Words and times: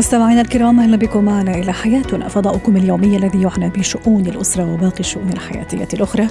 مستمعينا 0.00 0.40
الكرام 0.40 0.80
أهلا 0.80 0.96
بكم 0.96 1.24
معنا 1.24 1.54
إلى 1.54 1.72
حياتنا. 1.72 2.28
فضاؤكم 2.28 2.76
اليومي 2.76 3.16
الذي 3.16 3.42
يعنى 3.42 3.68
بشؤون 3.68 4.26
الأسرة 4.26 4.74
وباقي 4.74 5.00
الشؤون 5.00 5.28
الحياتية 5.28 5.88
الأخرى 5.94 6.26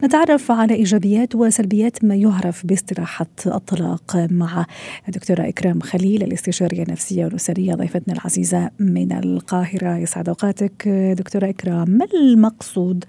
نتعرف 0.04 0.50
على 0.50 0.74
إيجابيات 0.74 1.34
وسلبيات 1.34 2.04
ما 2.04 2.14
يعرف 2.14 2.66
باستراحة 2.66 3.26
الطلاق 3.46 4.26
مع 4.30 4.66
الدكتورة 5.08 5.48
إكرام 5.48 5.80
خليل 5.80 6.22
الاستشارية 6.22 6.82
النفسية 6.82 7.05
والأسرية 7.12 7.74
ضيفتنا 7.74 8.14
العزيزة 8.14 8.70
من 8.80 9.12
القاهرة. 9.12 9.96
يسعد 9.96 10.28
أوقاتك 10.28 10.88
دكتورة 10.88 11.48
إكرام. 11.48 11.90
ما 11.90 12.06
المقصود 12.14 13.04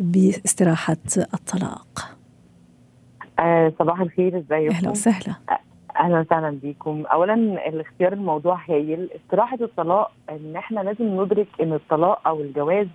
باستراحة 0.00 0.96
الطلاق؟ 1.34 2.16
آه 3.38 3.72
صباح 3.78 4.00
الخير 4.00 4.38
إزيكم؟ 4.38 4.74
أهلا 4.74 4.90
وسهلا. 4.90 5.34
أهلا 6.00 6.20
وسهلا 6.20 6.50
بيكم. 6.50 7.04
اولا 7.12 7.34
الاختيار 7.68 8.12
الموضوع 8.12 8.60
هايل. 8.68 9.08
استراحة 9.16 9.58
الطلاق 9.60 10.12
إن 10.30 10.56
إحنا 10.56 10.80
لازم 10.80 11.22
ندرك 11.22 11.48
إن 11.62 11.72
الطلاق 11.72 12.28
أو 12.28 12.40
الجواز 12.40 12.86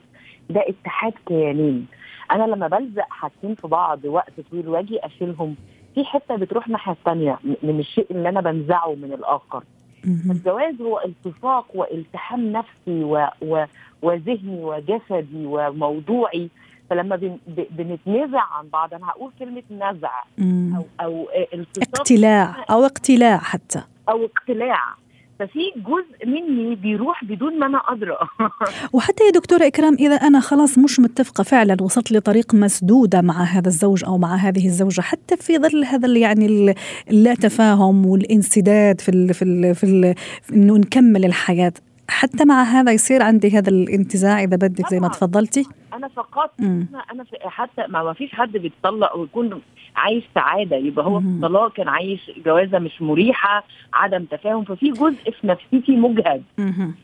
ده 0.50 0.64
اتحاد 0.68 1.14
كيانين. 1.26 1.86
أنا 2.32 2.44
لما 2.44 2.68
بلزق 2.68 3.06
حاجتين 3.10 3.56
في 3.56 3.68
بعض 3.68 4.06
وقت 4.06 4.34
طويل 4.52 4.68
وأجي 4.70 5.00
أشيلهم 5.06 5.56
في 5.96 6.04
حتة 6.06 6.36
بتروح 6.36 6.66
الناحية 6.66 6.92
الثانية 6.92 7.40
من 7.64 7.80
الشيء 7.80 8.08
اللي 8.12 8.30
أنا 8.30 8.42
بنزعه 8.42 8.96
من 8.96 9.14
الآخر. 9.14 9.64
الجواز 10.06 10.82
هو 10.82 11.02
التصاق 11.06 11.66
والتحام 11.76 12.52
نفسي 12.52 13.04
و... 13.04 13.28
و... 13.42 13.66
وذهني 14.02 14.64
وجسدي 14.64 15.46
وموضوعي. 15.46 16.50
فلما 16.90 17.16
بن... 17.16 17.38
ب... 17.48 17.64
بنتنازع 17.70 18.42
عن 18.42 18.70
بعض 18.70 18.94
أنا 18.94 19.08
هقول 19.08 19.32
كلمة 19.40 19.64
نزع 19.72 20.24
أو 20.78 20.86
أو 21.02 21.28
التصاق 21.54 22.00
اقتلاع 22.00 22.66
أو 22.72 22.86
اقتلاع 22.86 23.38
حتى. 23.38 23.84
أو 24.10 24.26
اقتلاع. 24.26 24.84
ففي 25.40 25.60
جزء 25.76 26.28
مني 26.28 26.76
بيروح 26.76 27.24
بدون 27.24 27.60
ما 27.60 27.66
أنا 27.66 27.82
أدرى. 27.88 28.18
وحتى 28.94 29.24
يا 29.24 29.32
دكتورة 29.32 29.68
إكرام 29.68 29.94
إذا 29.94 30.16
أنا 30.16 30.40
خلاص 30.40 30.78
مش 30.78 31.00
متفقة 31.00 31.44
فعلا 31.44 31.78
وصلت 31.82 32.12
لطريق 32.12 32.54
مسدودة 32.56 33.22
مع 33.22 33.44
هذا 33.44 33.68
الزوج 33.68 34.06
أو 34.06 34.18
مع 34.18 34.36
هذه 34.36 34.66
الزوجة 34.66 35.02
حتى 35.02 35.38
في 35.38 35.58
ظل 35.58 35.84
هذا 35.86 36.18
يعني 36.18 36.76
اللا 37.10 37.34
تفاهم 37.34 38.06
والانسداد 38.06 39.02
في 39.02 39.10
ال 39.10 39.34
في 39.34 39.42
ال 39.42 39.76
في, 39.76 39.84
ال 39.84 40.16
في 40.42 40.54
إنه 40.54 40.78
نكمل 40.78 41.26
الحياة 41.26 41.74
حتى 42.10 42.46
مع 42.46 42.64
هذا 42.64 42.92
يصير 42.92 43.24
عندي 43.24 43.58
هذا 43.58 43.70
الانتزاع 43.70 44.44
إذا 44.44 44.56
بدك 44.56 44.90
زي 44.90 45.00
ما 45.00 45.08
تفضلتي؟ 45.08 45.66
أنا 45.94 46.08
فقط 46.08 46.52
أنا 46.60 47.04
أنا 47.12 47.26
حتى 47.46 47.88
ما 47.88 48.14
فيش 48.14 48.32
حد 48.36 48.52
بيتطلق 48.52 49.16
ويكون 49.18 49.62
عايش 49.98 50.24
سعادة 50.36 50.76
يبقى 50.76 51.06
هو 51.06 51.20
في 51.20 51.26
الطلاق 51.26 51.74
كان 51.74 51.88
عايش 51.88 52.32
جوازة 52.46 52.80
مش 52.80 53.02
مريحة 53.02 53.64
عدم 53.94 54.24
تفاهم 54.26 54.64
ففي 54.64 54.92
جزء 54.92 55.32
في 55.32 55.48
نفسيتي 55.48 55.96
مجهد. 55.96 56.44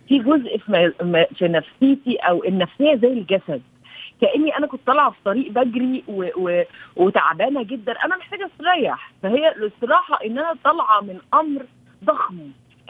في 0.07 0.19
جزء 0.19 0.57
في, 0.57 0.91
في 1.35 1.47
نفسيتي 1.47 2.15
أو 2.15 2.43
النفسية 2.43 2.95
زي 2.95 3.07
الجسد. 3.13 3.61
كأني 4.21 4.57
أنا 4.57 4.67
كنت 4.67 4.81
طالعة 4.87 5.09
في 5.09 5.17
طريق 5.25 5.51
بجري 5.51 6.03
و... 6.07 6.25
و... 6.37 6.63
وتعبانة 6.95 7.63
جدا 7.63 7.91
أنا 8.05 8.17
محتاجة 8.17 8.49
استريح. 8.53 9.11
فهي 9.23 9.51
الاستراحة 9.51 10.19
إن 10.25 10.37
أنا 10.37 10.55
طالعة 10.63 11.01
من 11.01 11.17
أمر 11.33 11.65
ضخم. 12.03 12.37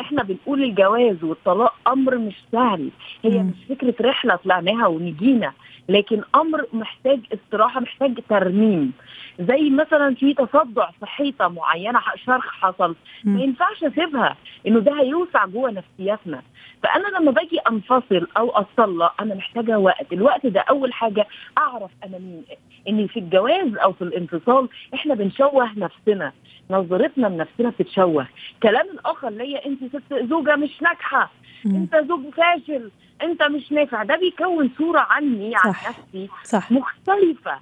إحنا 0.02 0.24
بنقول 0.24 0.64
الجواز 0.64 1.24
والطلاق 1.24 1.74
أمر 1.88 2.18
مش 2.18 2.36
سهل. 2.52 2.90
هي 3.24 3.38
مم. 3.40 3.48
مش 3.50 3.76
فكرة 3.76 3.96
رحلة 4.10 4.36
طلعناها 4.36 4.88
ونجينا. 4.88 5.54
لكن 5.90 6.22
أمر 6.36 6.66
محتاج 6.74 7.20
استراحة 7.34 7.80
محتاج 7.80 8.20
ترميم. 8.30 8.94
زي 9.40 9.70
مثلا 9.70 10.16
في 10.16 10.34
تصدع 10.34 10.90
في 11.00 11.06
حيطة 11.06 11.48
معينة 11.48 12.00
شرخ 12.26 12.48
حصل. 12.48 12.96
ما 13.24 13.42
ينفعش 13.44 13.84
أسيبها 13.84 14.36
إنه 14.68 14.80
ده 14.80 15.02
هيوسع 15.02 15.46
جوه 15.46 15.72
نفسياتنا. 15.72 16.42
فأنا 16.84 17.08
لما 17.18 17.32
باجي 17.32 17.60
أنفصل 17.60 18.28
أو 18.38 18.50
اطلق 18.50 19.22
أنا 19.22 19.36
محتاجة 19.36 19.80
وقت. 19.80 20.14
الوقت 20.14 20.46
ده 20.46 20.60
أول 20.62 20.94
حاجة 20.94 21.28
أعرف 21.58 21.92
أنا 22.04 22.18
مين 22.18 22.44
إن 22.90 23.08
في 23.08 23.20
الجواز 23.20 23.76
أو 23.78 23.94
في 23.94 24.02
الانفصال 24.02 24.70
إحنا 24.94 25.14
بنشوه 25.16 25.80
نفسنا. 25.80 26.32
نظرتنا 26.70 27.28
لنفسنا 27.28 27.70
بتتشوه. 27.70 28.28
كلام 28.64 28.86
الآخر 28.94 29.30
ليا 29.30 29.66
أنت 29.66 29.80
ست 29.96 30.14
زوجة 30.30 30.56
مش 30.56 30.82
ناجحة. 30.82 31.32
أنت 31.66 31.96
زوج 31.96 32.22
فاشل. 32.34 32.92
أنت 33.22 33.44
مش 33.44 33.72
نافع. 33.72 34.04
ده 34.04 34.16
بيكون 34.16 34.70
صورة 34.78 35.00
عني 35.00 35.52
عن 35.56 35.74
صح. 35.74 35.90
نفسي 35.90 36.30
صح. 36.44 36.72
مختلفة. 36.72 37.60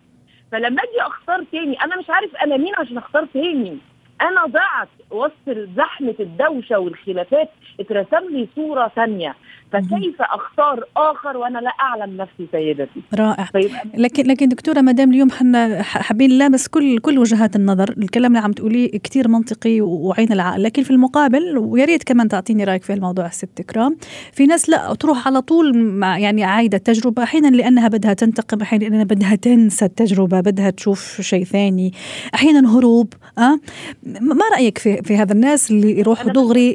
فلما 0.51 0.84
أجي 0.84 1.01
أختار 1.01 1.44
تاني 1.51 1.81
أنا 1.84 1.97
مش 1.97 2.09
عارف 2.09 2.35
أنا 2.35 2.57
مين 2.57 2.75
عشان 2.75 2.97
أختار 2.97 3.25
تاني. 3.34 3.78
أنا 4.22 4.46
ضعت 4.46 4.90
وسط 5.12 5.58
زحمة 5.78 6.16
الدوشة 6.20 6.80
والخلافات 6.80 7.50
اترسم 7.80 8.30
لي 8.30 8.48
صورة 8.56 8.92
ثانية. 8.96 9.36
فكيف 9.72 10.22
أختار 10.22 10.86
آخر 10.98 11.38
وأنا 11.38 11.59
لا 11.59 11.70
أعلم 11.70 12.18
نفسي 12.18 12.48
سيدتي؟ 12.52 13.02
رائع. 13.16 13.50
لكن 13.98 14.28
لكن 14.28 14.50
دكتورة 14.50 14.82
ما 14.82 14.92
دام 14.92 15.12
اليوم 15.12 15.32
حنا 15.32 15.82
حابين 15.84 16.30
نلامس 16.30 16.68
كل 16.68 17.00
كل 17.00 17.20
وجهات 17.20 17.56
النظر 17.56 17.90
الكلام 17.98 18.32
اللي 18.32 18.46
عم 18.46 18.52
تقوليه 18.52 18.92
كثير 18.92 19.28
منطقي 19.28 19.82
وعين 19.82 20.32
العقل 20.32 20.64
لكن 20.64 20.84
في 20.84 20.92
المقابل 20.92 21.58
ويا 21.58 21.86
ريت 21.86 22.04
كمان 22.04 22.28
تعطيني 22.28 22.64
رأيك 22.64 22.84
في 22.84 22.94
الموضوع 22.94 23.26
الست 23.26 23.59
اكرام 23.59 23.98
في 24.34 24.46
ناس 24.46 24.70
لا 24.70 24.94
تروح 24.94 25.28
على 25.28 25.42
طول 25.42 25.78
مع 25.78 26.20
يعني 26.20 26.44
عايدة 26.44 26.78
التجربة 26.78 27.24
أحيانا 27.24 27.47
لأنها 27.47 27.88
بدها 27.88 28.14
تنتقم 28.14 28.62
أحيانا 28.62 28.84
لأنها 28.84 29.03
بدها 29.03 29.35
تنسى 29.35 29.85
التجربة 29.85 30.40
بدها 30.40 30.70
تشوف 30.70 31.22
شيء 31.22 31.44
ثاني 31.44 31.94
أحيانا 32.35 32.78
هروب 32.78 33.14
أه؟ 33.38 33.59
ما 34.03 34.46
رأيك 34.53 34.78
في 34.78 35.02
في 35.02 35.17
هذا 35.17 35.34
الناس 35.34 35.72
اللي 35.72 36.00
يروحوا 36.00 36.32
دغري 36.32 36.72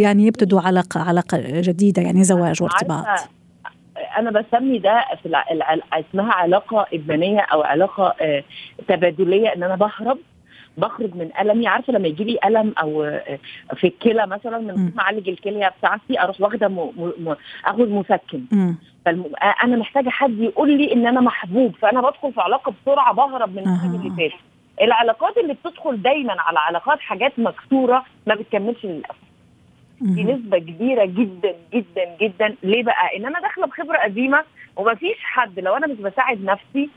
يعني 0.00 0.26
يبتدوا 0.26 0.60
علاقه 0.60 1.00
علاقة 1.00 1.60
جديدة؟ 1.60 2.02
يعني 2.02 2.20
زواج 2.34 2.62
وارتباط. 2.62 3.06
أنا 4.18 4.30
بسمي 4.30 4.78
ده 4.78 5.04
في 5.22 5.26
الع... 5.26 5.44
اسمها 5.92 6.32
علاقة 6.32 6.86
إدمانية 6.94 7.40
أو 7.40 7.62
علاقة 7.62 8.14
آه 8.20 8.44
تبادلية 8.88 9.48
إن 9.48 9.62
أنا 9.62 9.76
بهرب 9.76 10.18
بخرج 10.78 11.14
من 11.14 11.30
ألمي. 11.40 11.66
عارفة 11.66 11.92
لما 11.92 12.08
يجي 12.08 12.24
لي 12.24 12.38
ألم 12.44 12.74
أو 12.80 13.02
آه 13.04 13.38
في 13.74 13.86
الكلى 13.86 14.26
مثلا 14.26 14.58
من 14.58 14.92
ما 14.96 15.02
أعالج 15.02 15.28
الكلية 15.28 15.72
بتاعتي 15.78 16.20
أروح 16.22 16.40
واخدة 16.40 16.68
م... 16.68 16.78
م... 17.18 17.34
أخد 17.64 17.88
مسكن. 17.88 18.40
فالم... 19.06 19.24
أنا 19.64 19.76
محتاجة 19.76 20.08
حد 20.08 20.38
يقول 20.38 20.70
لي 20.78 20.92
إن 20.92 21.06
أنا 21.06 21.20
محبوب 21.20 21.74
فأنا 21.82 22.00
بدخل 22.00 22.32
في 22.32 22.40
علاقة 22.40 22.72
بسرعة 22.82 23.14
بهرب 23.14 23.56
من 23.56 23.58
الحاجة 23.62 23.96
اللي 23.96 24.10
فاتت. 24.10 24.42
العلاقات 24.82 25.36
اللي 25.36 25.54
بتدخل 25.54 26.02
دايما 26.02 26.34
على 26.38 26.58
علاقات 26.58 27.00
حاجات 27.00 27.32
مكسورة 27.38 28.04
ما 28.26 28.34
بتكملش 28.34 28.84
للأسف. 28.84 29.29
دي 30.00 30.24
نسبة 30.24 30.58
كبيرة 30.58 31.04
جدا 31.04 31.54
جدا 31.74 32.16
جدا. 32.20 32.54
ليه 32.62 32.82
بقى؟ 32.82 33.16
إن 33.16 33.26
أنا 33.26 33.40
داخلة 33.40 33.66
بخبرة 33.66 33.98
قديمة 33.98 34.44
ومفيش 34.76 35.18
حد 35.22 35.60
لو 35.60 35.76
أنا 35.76 35.86
مش 35.86 35.96
بساعد 35.98 36.44
نفسي 36.44 36.90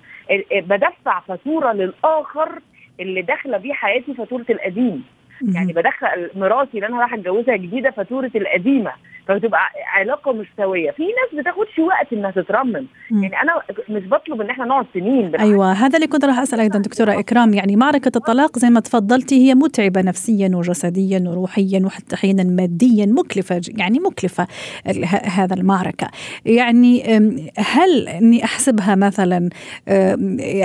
بدفع 0.51 1.19
فاتورة 1.19 1.71
للآخر 1.73 2.59
اللي 2.99 3.21
داخلة 3.21 3.57
بيه 3.57 3.73
حياتي 3.73 4.13
فاتورة 4.13 4.45
القديم. 4.49 5.03
يعني 5.55 5.73
بدخل 5.73 6.29
مراتي 6.35 6.77
اللي 6.77 6.87
أنا 6.87 7.01
راح 7.01 7.13
أتجوزها 7.13 7.55
جديدة 7.55 7.91
فاتورة 7.91 8.31
القديمة. 8.35 8.91
فبتبقى 9.27 9.59
علاقة 9.93 10.33
مش 10.33 10.47
سويه 10.57 10.91
في 10.91 11.03
ناس 11.03 11.41
بتاخدش 11.41 11.79
وقت 11.79 12.13
إنها 12.13 12.31
تترمم. 12.31 12.87
يعني 13.11 13.41
أنا 13.41 13.51
مش 13.89 14.03
بطلب 14.07 14.41
إن 14.41 14.49
إحنا 14.49 14.65
نقعد 14.65 14.85
سنين 14.93 15.31
بالعكس. 15.31 15.43
أيوه 15.43 15.71
هذا 15.71 15.95
اللي 15.95 16.07
كنت 16.07 16.25
راح 16.25 16.39
اسال 16.39 16.59
أيضا 16.59 16.79
دكتورة 16.79 17.19
إكرام. 17.19 17.53
يعني 17.53 17.75
معركة 17.75 18.11
الطلاق 18.15 18.59
زي 18.59 18.69
ما 18.69 18.79
تفضلتي 18.79 19.35
هي 19.35 19.55
متعبة 19.55 20.01
نفسيا 20.01 20.51
وجسديا 20.53 21.23
وروحيا 21.27 21.81
وحتى 21.85 22.15
أحيانا 22.15 22.43
ماديا. 22.43 23.05
مكلفة 23.05 23.61
يعني 23.77 23.99
مكلفة 23.99 24.47
هذا 25.23 25.55
المعركة. 25.55 26.07
يعني 26.45 27.03
هل 27.57 28.07
إني 28.07 28.43
أحسبها 28.43 28.95
مثلا 28.95 29.49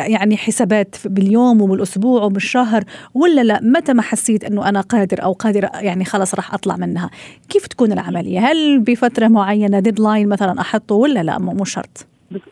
يعني 0.09 0.37
حسابات 0.37 0.97
باليوم 1.05 1.63
وبالأسبوع 1.63 2.23
وبالشهر 2.23 2.85
ولا 3.15 3.41
لا؟ 3.41 3.61
متى 3.63 3.93
ما 3.93 4.03
حسيت 4.03 4.45
إنه 4.45 4.69
أنا 4.69 4.81
قادر 4.81 5.23
أو 5.23 5.33
قادر 5.33 5.69
يعني 5.75 6.05
خلاص 6.05 6.35
راح 6.35 6.55
أطلع 6.55 6.77
منها؟ 6.77 7.11
كيف 7.49 7.67
تكون 7.67 7.93
العملية؟ 7.93 8.48
هل 8.49 8.79
بفترة 8.79 9.29
معينة 9.29 9.81
ديدلاين 9.81 10.29
مثلا 10.29 10.61
أحطه 10.61 10.95
ولا 10.95 11.23
لا؟ 11.23 11.39
مو 11.39 11.65
شرط. 11.65 12.07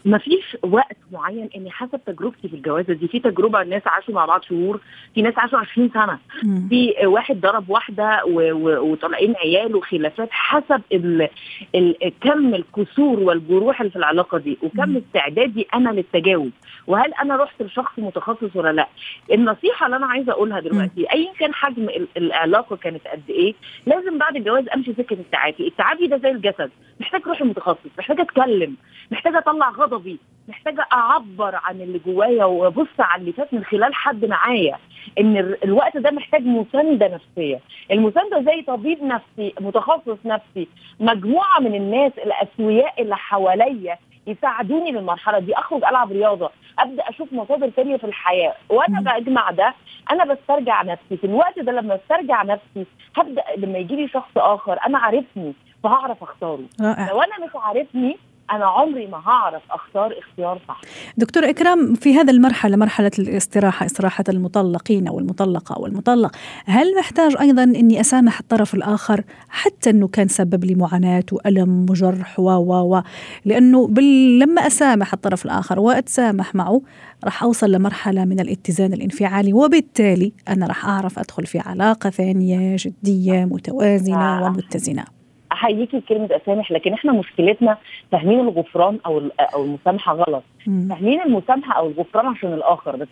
ما 0.05 0.19
فيش 0.19 0.57
وقت 0.63 0.97
معين 1.13 1.49
إني 1.57 1.71
حسب 1.71 2.01
تجربتي 2.07 2.49
في 2.49 2.55
الجوازة 2.57 2.95
دي. 2.95 3.09
في 3.09 3.21
تجربة 3.21 3.63
الناس 3.63 3.83
عاشوا 3.87 4.15
مع 4.15 4.27
بعض 4.27 4.43
شهور 4.43 4.81
في 5.15 5.23
ناس 5.23 5.39
عاشوا 5.39 5.59
20 5.59 5.91
سنة. 5.95 6.19
مم. 6.45 6.67
في 6.69 7.07
واحد 7.07 7.41
ضرب 7.41 7.71
واحدة 7.71 8.23
وطالعين 8.25 9.35
عيال 9.37 9.77
وخلافات 9.77 10.29
حسب 10.31 10.81
ال 10.93 11.29
ال 11.75 12.13
كم 12.21 12.55
الكسور 12.55 13.21
والجروح 13.21 13.81
اللي 13.81 13.91
في 13.91 13.97
العلاقة 13.99 14.39
دي 14.39 14.59
وكم 14.63 14.97
استعدادي 14.97 15.67
أنا 15.75 15.91
للتجاوز. 15.91 16.51
وهل 16.87 17.15
أنا 17.15 17.37
رحت 17.37 17.63
لشخص 17.63 17.93
متخصص 17.99 18.57
ولا 18.57 18.73
لأ؟ 18.73 18.89
النصيحة 19.33 19.87
اللي 19.87 19.97
أنا 19.97 20.07
عايزة 20.07 20.33
أقولها 20.33 20.61
دلوقتي 20.61 21.13
ايا 21.13 21.33
كان 21.39 21.55
حجم 21.55 21.89
العلاقة 22.17 22.77
كانت 22.77 23.07
قد 23.09 23.23
إيه 23.31 23.55
لازم 23.87 24.19
بعد 24.19 24.37
الجواز 24.37 24.65
أمشي 24.75 24.93
سكة 24.93 25.15
التعافي. 25.15 25.67
التعافي 25.67 26.07
ده 26.07 26.17
زي 26.19 26.31
الجسد. 26.31 26.71
محتاج 27.01 27.23
روح 27.27 27.41
المتخصص 27.41 27.91
محتاج 27.99 28.21
أتكلم 28.21 28.75
محتاج 29.11 29.35
أطلع 29.35 29.66
غضبي. 29.71 30.19
محتاجة 30.49 30.87
أعبر 30.93 31.55
عن 31.55 31.81
اللي 31.81 32.01
جوايا 32.07 32.45
وأبص 32.45 32.87
على 32.99 33.21
اللي 33.21 33.33
فات 33.33 33.55
من 33.55 33.65
خلال 33.65 33.95
حد 33.95 34.25
معايا. 34.25 34.79
إن 35.21 35.37
الوقت 35.65 35.97
ده 35.97 36.11
محتاج 36.11 36.47
مساندة 36.47 37.09
نفسية. 37.09 37.61
المساندة 37.91 38.43
زي 38.43 38.63
طبيب 38.63 39.03
نفسي 39.03 39.55
متخصص 39.61 40.19
نفسي 40.25 40.69
مجموعة 41.01 41.61
من 41.61 41.75
الناس 41.75 42.13
الأسوياء 42.19 43.03
اللي 43.03 43.17
حواليا 43.17 43.99
يساعدوني 44.27 44.93
للمرحله 44.93 45.39
دي. 45.39 45.55
أخرج 45.55 45.85
ألعب 45.85 46.13
رياضة. 46.13 46.51
أبدأ 46.79 47.03
أشوف 47.09 47.33
مصادر 47.33 47.71
ثانية 47.71 47.97
في 47.97 48.05
الحياة. 48.05 48.55
وأنا 48.69 49.01
بجمع 49.19 49.51
ده 49.51 49.75
أنا 50.11 50.25
بسترجع 50.35 50.83
نفسي. 50.83 51.17
في 51.17 51.25
الوقت 51.25 51.59
ده 51.59 51.73
لما 51.73 51.95
استرجع 51.95 52.43
نفسي 52.43 52.87
هبدأ 53.17 53.43
لما 53.57 53.79
يجي 53.79 53.97
لي 53.97 54.09
شخص 54.09 54.31
آخر 54.37 54.79
أنا 54.87 54.99
عارفني 54.99 55.53
فهعرف 55.85 56.23
أختاره. 56.23 56.65
رائع. 56.81 57.11
لو 57.11 57.21
أنا 57.23 57.47
مش 57.47 57.51
عارفني 57.55 58.17
أنا 58.51 58.65
عمري 58.67 59.07
ما 59.07 59.19
هعرف 59.19 59.63
أختار 59.71 60.19
اختيار 60.19 60.61
صح. 60.69 60.81
دكتور 61.17 61.51
إكرام 61.51 61.95
في 61.95 62.15
هذا 62.15 62.33
المرحلة 62.33 62.77
مرحلة 62.77 63.11
الاستراحة 63.19 63.87
استراحة 63.87 64.25
المطلقين 64.29 65.09
أو 65.09 65.19
المطلقه 65.19 65.77
أو 65.77 65.87
المطلق 65.87 66.37
هل 66.67 66.99
محتاج 66.99 67.37
أيضا 67.41 67.63
أني 67.63 68.01
أسامح 68.01 68.39
الطرف 68.39 68.75
الآخر 68.75 69.25
حتى 69.49 69.91
أنه 69.91 70.09
كان 70.09 70.29
سبب 70.29 70.65
لي 70.65 70.75
معاناة 70.75 71.25
وألم 71.33 71.87
وجرح 71.91 72.41
و 72.41 72.51
و 72.51 72.97
و؟ 72.97 73.03
لأنه 73.45 73.87
بال... 73.87 74.39
لما 74.39 74.67
أسامح 74.67 75.13
الطرف 75.13 75.45
الآخر 75.45 75.81
وأتسامح 75.81 76.55
معه 76.55 76.83
راح 77.25 77.43
أوصل 77.43 77.73
لمرحلة 77.73 78.25
من 78.25 78.41
الاتزان 78.41 78.93
الانفعالي 78.93 79.53
وبالتالي 79.53 80.33
أنا 80.49 80.67
راح 80.67 80.87
أعرف 80.87 81.19
أدخل 81.19 81.47
في 81.47 81.59
علاقة 81.59 82.11
ثانية 82.11 82.77
جدية 82.79 83.45
متوازنة 83.45 84.39
آه. 84.39 84.45
ومتزنة. 84.45 85.16
احييكي 85.57 85.99
بكلمه 85.99 86.29
أسامح 86.37 86.73
لكن 86.73 86.93
إحنا 86.93 87.13
مشكلتنا 87.13 87.79
فاهمين 88.13 88.41
الغفران 88.41 88.99
أو 89.07 89.23
أو 89.41 89.65
المسامحة 89.65 90.15
غلط. 90.15 90.43
فاهمين 90.67 91.21
المسامحه 91.23 91.73
أو 91.79 91.87
الغفران 91.87 92.27
عشان 92.27 92.53
الآخر. 92.53 92.97
بس 92.97 93.09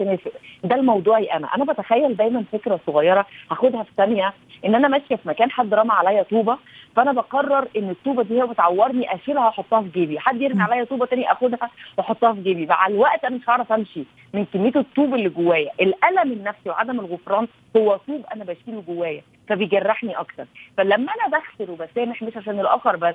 ده 0.64 0.74
الموضوعي 0.76 1.24
أنا. 1.24 1.54
أنا 1.54 1.64
بتخيل 1.64 2.16
دايما 2.16 2.44
فكرة 2.52 2.80
صغيرة 2.86 3.26
هاخدها 3.50 3.82
في 3.82 3.90
ثانية 3.96 4.32
إن 4.64 4.74
أنا 4.74 4.88
ماشية 4.88 5.16
في 5.16 5.28
مكان 5.28 5.50
حد 5.50 5.74
رمى 5.74 5.92
عليا 5.92 6.22
طوبة 6.22 6.58
فأنا 6.96 7.12
بقرر 7.12 7.68
إن 7.76 7.90
الطوبة 7.90 8.22
دي 8.22 8.42
هي 8.42 8.46
بتعورني 8.46 9.14
أشيلها 9.14 9.44
وأحطها 9.46 9.80
في 9.82 9.88
جيبي. 9.88 10.18
حد 10.18 10.40
يرمي 10.40 10.62
عليا 10.62 10.84
طوبة 10.84 11.06
تاني 11.06 11.32
أخدها 11.32 11.70
وأحطها 11.98 12.32
في 12.32 12.42
جيبي. 12.42 12.66
مع 12.66 12.86
الوقت 12.86 13.24
أنا 13.24 13.36
مش 13.36 13.48
هعرف 13.48 13.72
أمشي 13.72 14.04
من 14.34 14.44
كمية 14.44 14.72
الطوب 14.76 15.14
اللي 15.14 15.28
جوايا. 15.28 15.70
الألم 15.80 16.32
النفسي 16.32 16.68
وعدم 16.68 17.00
الغفران 17.00 17.46
هو 17.76 17.96
طوب 17.96 18.24
أنا 18.34 18.44
بشيله 18.44 18.82
جوايا 18.88 19.22
فبيجرحني 19.48 20.18
أكتر. 20.18 20.44
فلما 20.76 21.12
أنا 21.12 21.28
بغفر 21.38 21.70
وبسامح 21.72 22.22
مش 22.22 22.36
عشان 22.36 22.60
الآخر 22.60 22.96
بس 22.96 23.14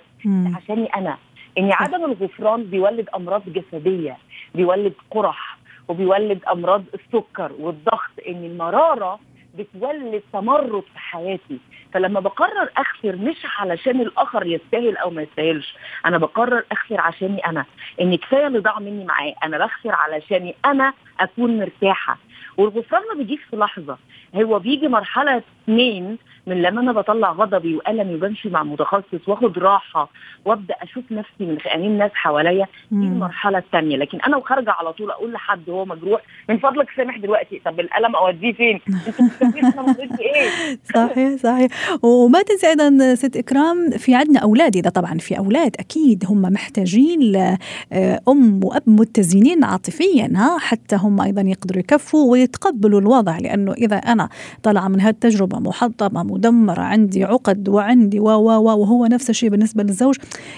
عشاني 0.55 0.85
أنا. 0.95 1.17
إن 1.57 1.71
عدم 1.71 2.05
الغفران 2.05 2.63
بيولد 2.63 3.09
أمراض 3.15 3.41
جسدية 3.47 4.17
بيولد 4.55 4.93
قرح 5.11 5.57
وبيولد 5.87 6.39
أمراض 6.45 6.83
السكر 6.93 7.51
والضغط 7.59 8.11
إن 8.27 8.43
المرارة 8.43 9.19
بتولد 9.57 10.23
تمرد 10.33 10.83
في 10.93 10.99
حياتي. 10.99 11.59
فلما 11.93 12.19
بقرر 12.19 12.69
اغفر 12.77 13.15
مش 13.15 13.37
علشان 13.57 14.01
الآخر 14.01 14.45
يستاهل 14.45 14.97
أو 14.97 15.09
ما 15.09 15.21
يستاهلش 15.21 15.75
أنا 16.05 16.17
بقرر 16.17 16.63
اغفر 16.71 17.01
عشاني 17.01 17.39
أنا 17.45 17.65
إن 18.01 18.15
كفاية 18.15 18.47
اللي 18.47 18.59
ضاع 18.59 18.79
مني 18.79 19.05
معاه 19.05 19.35
أنا 19.43 19.57
بغفر 19.57 19.91
علشاني 19.95 20.55
أنا 20.65 20.93
أكون 21.19 21.57
مرتاحة 21.57 22.17
والغفران 22.57 23.01
ما 23.13 23.17
بيجيش 23.17 23.39
في 23.49 23.55
لحظة 23.55 23.97
هو 24.35 24.59
بيجي 24.59 24.87
مرحلة 24.87 25.41
اثنين 25.63 26.17
من 26.47 26.61
لما 26.61 26.81
أنا 26.81 26.91
بطلع 26.91 27.31
غضبي 27.31 27.75
والمي 27.75 28.15
وبمشي 28.15 28.49
مع 28.49 28.63
متخصص 28.63 29.27
واخد 29.27 29.57
راحة 29.57 30.09
وأبدأ 30.45 30.75
أشوف 30.81 31.03
نفسي 31.11 31.45
من 31.45 31.57
عينين 31.65 31.91
الناس 31.91 32.11
حواليا 32.13 32.67
دي 32.91 33.05
المرحلة 33.05 33.57
الثانية 33.57 33.97
لكن 33.97 34.21
أنا 34.21 34.37
وخارجه 34.37 34.71
على 34.71 34.93
طول 34.93 35.11
أقول 35.11 35.31
لحد 35.33 35.69
هو 35.69 35.85
مجروح 35.85 36.21
من 36.49 36.57
فضلك 36.57 36.89
سامح 36.97 37.17
دلوقتي 37.17 37.61
طب 37.65 37.79
الالم 37.79 38.15
أوديه 38.15 38.53
فين؟ 38.53 38.81
أنت 39.99 40.19
إيه؟ 40.19 40.49
صحيح 40.95 41.35
صحيح 41.35 41.71
وما 42.03 42.41
تنسي 42.41 42.67
أيضا 42.67 43.15
ست 43.15 43.37
إكرام 43.37 43.89
في 43.89 44.15
عندنا 44.15 44.39
أولاد 44.39 44.75
إذا 44.75 44.89
طبعا 44.89 45.17
في 45.17 45.37
أولاد 45.37 45.75
أكيد 45.79 46.25
هم 46.27 46.41
محتاجين 46.41 47.19
لام 47.19 48.63
وأب 48.63 48.83
متزنين 48.87 49.63
عاطفيا 49.63 50.31
ها 50.35 50.57
حتى 50.57 50.95
هم 50.95 51.21
أيضا 51.21 51.41
يقدروا 51.41 51.79
يكفوا 51.79 52.31
ويتقبلوا 52.31 52.99
الوضع 52.99 53.37
لأنه 53.37 53.73
إذا 53.73 53.95
أنا 53.95 54.29
طالعة 54.63 54.87
من 54.87 55.01
هذه 55.01 55.09
التجربة 55.09 55.59
محطمة 55.59 56.23
مدمرة 56.23 56.81
عندي 56.81 57.23
عقد 57.23 57.69
وعندي 57.69 58.19
و 58.19 58.29
و 58.29 58.49
و 58.49 58.79
وهو 58.79 59.05
نفس 59.05 59.29
الشيء 59.29 59.49
بالنسبة 59.49 59.83
للزوج 59.83 60.15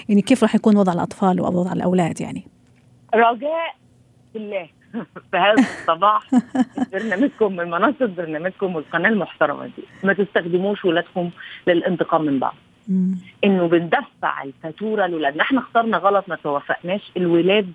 يعني 0.08 0.22
كيف 0.22 0.42
راح 0.42 0.54
يكون 0.54 0.76
وضع 0.76 0.92
الأطفال 0.92 1.40
ووضع 1.40 1.72
الأولاد 1.72 2.20
يعني؟ 2.20 2.44
رجاء 3.14 3.74
بالله. 4.34 4.68
في 5.30 5.36
هذا 5.36 5.54
الصباح 5.80 6.30
برنامجكم 6.92 7.56
من 7.56 7.70
منصة 7.70 8.06
برنامجكم 8.06 8.76
والقناة 8.76 9.08
المحترمة 9.08 9.66
دي. 9.66 9.82
ما 10.04 10.12
تستخدموش 10.12 10.84
ولادكم 10.84 11.30
للانتقام 11.66 12.22
من 12.24 12.38
بعض. 12.38 12.54
إنه 13.44 13.68
بندفع 13.68 14.42
الفاتورة 14.42 15.06
لولادنا. 15.06 15.42
إحنا 15.42 15.60
اخترنا 15.60 15.96
غلط 15.96 16.28
ما 16.28 16.36
توفقناش. 16.36 17.12
الولاد 17.16 17.72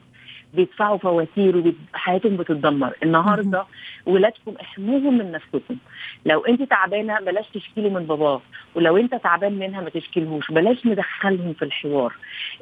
بيدفعوا 0.54 0.98
فواتير 0.98 1.74
وحياتهم 1.94 2.38
بتتدمر 2.38 2.94
النهارده 3.04 3.66
ولادكم 4.06 4.54
احموهم 4.62 5.18
من 5.18 5.32
نفسكم. 5.32 5.75
لو 6.25 6.46
انت 6.46 6.63
تعبانه 6.63 7.20
بلاش 7.20 7.46
تشكيلي 7.54 7.89
من 7.89 8.04
باباه 8.06 8.42
ولو 8.75 8.98
انت 8.98 9.16
تعبان 9.16 9.54
منها 9.60 9.82
ما 9.82 9.89
تشكيلهوش 9.89 10.51
بلاش 10.51 10.86
ندخلهم 10.86 11.54
في 11.54 11.66
الحوار. 11.66 12.13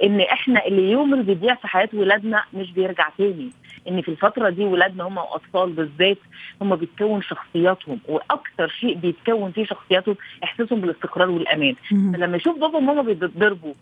ان 0.03 0.21
إحنا 0.21 0.65
اللي 0.65 0.91
يوم 0.91 1.13
اللي 1.13 1.23
بيضيع 1.25 1.55
في 1.55 1.67
حياة 1.67 1.89
ولادنا 1.93 2.43
مش 2.53 2.71
بيرجع 2.71 3.09
تاني. 3.17 3.49
ان 3.87 4.01
في 4.01 4.09
الفترة 4.09 4.49
دي 4.49 4.63
ولادنا 4.63 5.03
هم 5.03 5.17
واطفال 5.17 5.69
بالذات 5.71 6.17
هم 6.61 6.75
بيتكون 6.75 7.21
شخصياتهم 7.21 7.99
وأكثر 8.07 8.67
شيء 8.67 8.95
بيتكون 8.95 9.51
فيه 9.51 9.65
شخصياتهم 9.65 10.15
احساسهم 10.43 10.81
بالاستقرار 10.81 11.29
والامان. 11.29 11.75
فلما 12.13 12.37
يشوف 12.37 12.59
بابا 12.59 12.77
وماما 12.77 13.01
بيتضربوا 13.01 13.73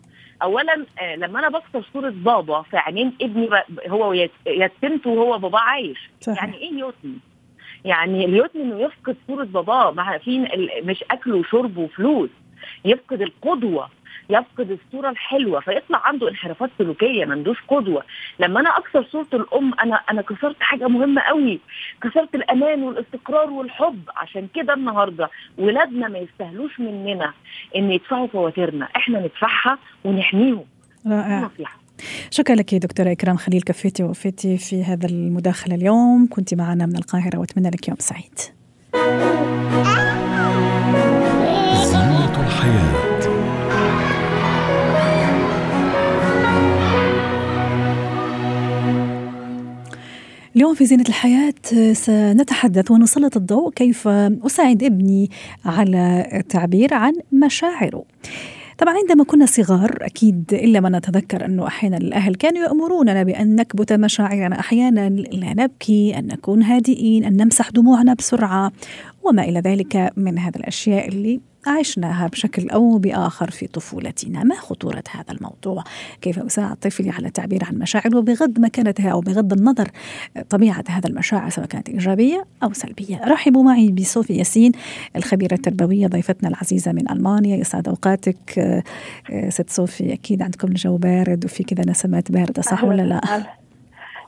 اولا 0.44 0.86
آه 1.00 1.16
لما 1.16 1.38
أنا 1.38 1.48
بكسر 1.48 1.84
صورة 1.92 2.10
بابا 2.10 2.62
في 2.62 2.76
عينين 2.76 3.12
ابني 3.22 3.48
هو 3.88 4.12
يتمت 4.46 5.06
وهو 5.06 5.38
بابا 5.38 5.58
عايش. 5.58 6.10
صحيح. 6.20 6.42
يعني 6.44 6.56
إيه 6.56 6.72
يتم 6.72 7.18
يعني 7.84 8.24
اليتم 8.24 8.60
إنه 8.60 8.80
يفقد 8.80 9.16
صورة 9.28 9.44
باباه. 9.44 9.90
مع 9.90 10.18
في 10.18 10.38
مش 10.84 11.04
اكل 11.10 11.34
وشرب 11.34 11.76
وفلوس. 11.76 12.30
يفقد 12.84 13.22
القدوة. 13.22 13.88
يفقد 14.30 14.70
الصورة 14.70 15.10
الحلوة 15.10 15.60
فيطلع 15.60 16.02
عنده 16.04 16.28
انحرافات 16.28 16.70
سلوكية 16.78 17.24
ما 17.24 17.32
عندوش 17.32 17.56
قدوة. 17.68 18.02
لما 18.38 18.60
أنا 18.60 18.70
أكسر 18.70 19.04
صورة 19.04 19.28
الأم 19.34 19.74
أنا 19.74 19.96
أنا 20.10 20.22
كسرت 20.22 20.56
حاجة 20.60 20.88
مهمة 20.88 21.22
قوي 21.22 21.60
كسرت 22.02 22.34
الأمان 22.34 22.82
والاستقرار 22.82 23.50
والحب. 23.50 24.00
عشان 24.16 24.48
كده 24.54 24.74
النهارده 24.74 25.30
ولادنا 25.58 26.08
ما 26.08 26.18
يستاهلوش 26.18 26.80
مننا 26.80 27.32
إن 27.76 27.90
يدفعوا 27.90 28.26
فواتيرنا. 28.26 28.88
إحنا 28.96 29.20
ندفعها 29.20 29.78
ونحميهم. 30.04 30.64
رائع. 31.06 31.50
شكرا 32.30 32.54
لك 32.54 32.74
دكتورة 32.74 33.12
إكرام 33.12 33.36
خليل 33.36 33.62
كفيتي 33.62 34.02
ووفيتي 34.02 34.58
في 34.58 34.84
هذا 34.84 35.06
المداخلة 35.06 35.74
اليوم. 35.74 36.28
كنت 36.30 36.54
معنا 36.54 36.86
من 36.86 36.96
القاهرة 36.96 37.38
وأتمنى 37.38 37.68
لك 37.68 37.88
يوم 37.88 37.96
سعيد. 38.00 38.38
اليوم 50.56 50.74
في 50.74 50.86
زينة 50.86 51.04
الحياة 51.08 51.54
سنتحدث 51.92 52.90
ونسلط 52.90 53.36
الضوء 53.36 53.70
كيف 53.72 54.08
أساعد 54.08 54.82
ابني 54.82 55.30
على 55.64 56.28
التعبير 56.32 56.94
عن 56.94 57.12
مشاعره. 57.32 58.04
طبعا 58.78 58.94
عندما 58.94 59.24
كنا 59.24 59.46
صغار 59.46 59.98
أكيد 60.00 60.44
إلا 60.52 60.80
ما 60.80 60.88
نتذكر 60.88 61.44
أنه 61.44 61.66
أحيانا 61.66 61.96
الأهل 61.96 62.34
كانوا 62.34 62.62
يأمروننا 62.62 63.22
بأن 63.22 63.56
نكبت 63.56 63.92
مشاعرنا. 63.92 64.60
أحيانا 64.60 65.08
لا 65.10 65.54
نبكي 65.54 66.18
أن 66.18 66.26
نكون 66.26 66.62
هادئين 66.62 67.24
أن 67.24 67.36
نمسح 67.36 67.70
دموعنا 67.70 68.14
بسرعة. 68.14 68.72
وما 69.24 69.42
إلى 69.44 69.60
ذلك 69.60 70.12
من 70.16 70.38
هذه 70.38 70.56
الأشياء 70.56 71.08
اللي 71.08 71.40
عشناها 71.66 72.26
بشكل 72.26 72.70
أو 72.70 72.98
بآخر 72.98 73.50
في 73.50 73.66
طفولتنا. 73.66 74.44
ما 74.44 74.54
خطورة 74.54 75.02
هذا 75.10 75.32
الموضوع؟ 75.32 75.84
كيف 76.20 76.38
أساعد 76.38 76.76
طفلي 76.76 77.10
على 77.10 77.26
التعبير 77.26 77.64
عن 77.64 77.78
مشاعره 77.78 78.20
بغض 78.20 78.60
مكانتها 78.60 79.10
أو 79.10 79.20
بغض 79.20 79.52
النظر 79.52 79.90
طبيعة 80.50 80.84
هذا 80.88 81.08
المشاعر 81.08 81.50
سواء 81.50 81.66
كانت 81.66 81.88
إيجابية 81.88 82.44
أو 82.62 82.72
سلبية. 82.72 83.20
رحبوا 83.24 83.62
معي 83.62 83.88
بصوفي 83.88 84.32
ياسين 84.32 84.72
الخبيرة 85.16 85.54
التربوية 85.54 86.06
ضيفتنا 86.06 86.48
العزيزة 86.48 86.92
من 86.92 87.10
ألمانيا. 87.10 87.56
يسعد 87.56 87.88
أوقاتك 87.88 88.82
ست 89.48 89.70
صوفي 89.70 90.12
أكيد 90.12 90.42
عندكم 90.42 90.68
الجو 90.68 90.96
بارد 90.96 91.44
وفي 91.44 91.64
كذا 91.64 91.90
نسمات 91.90 92.32
باردة 92.32 92.62
صح 92.62 92.84
ولا 92.84 93.02
لا؟ 93.02 93.20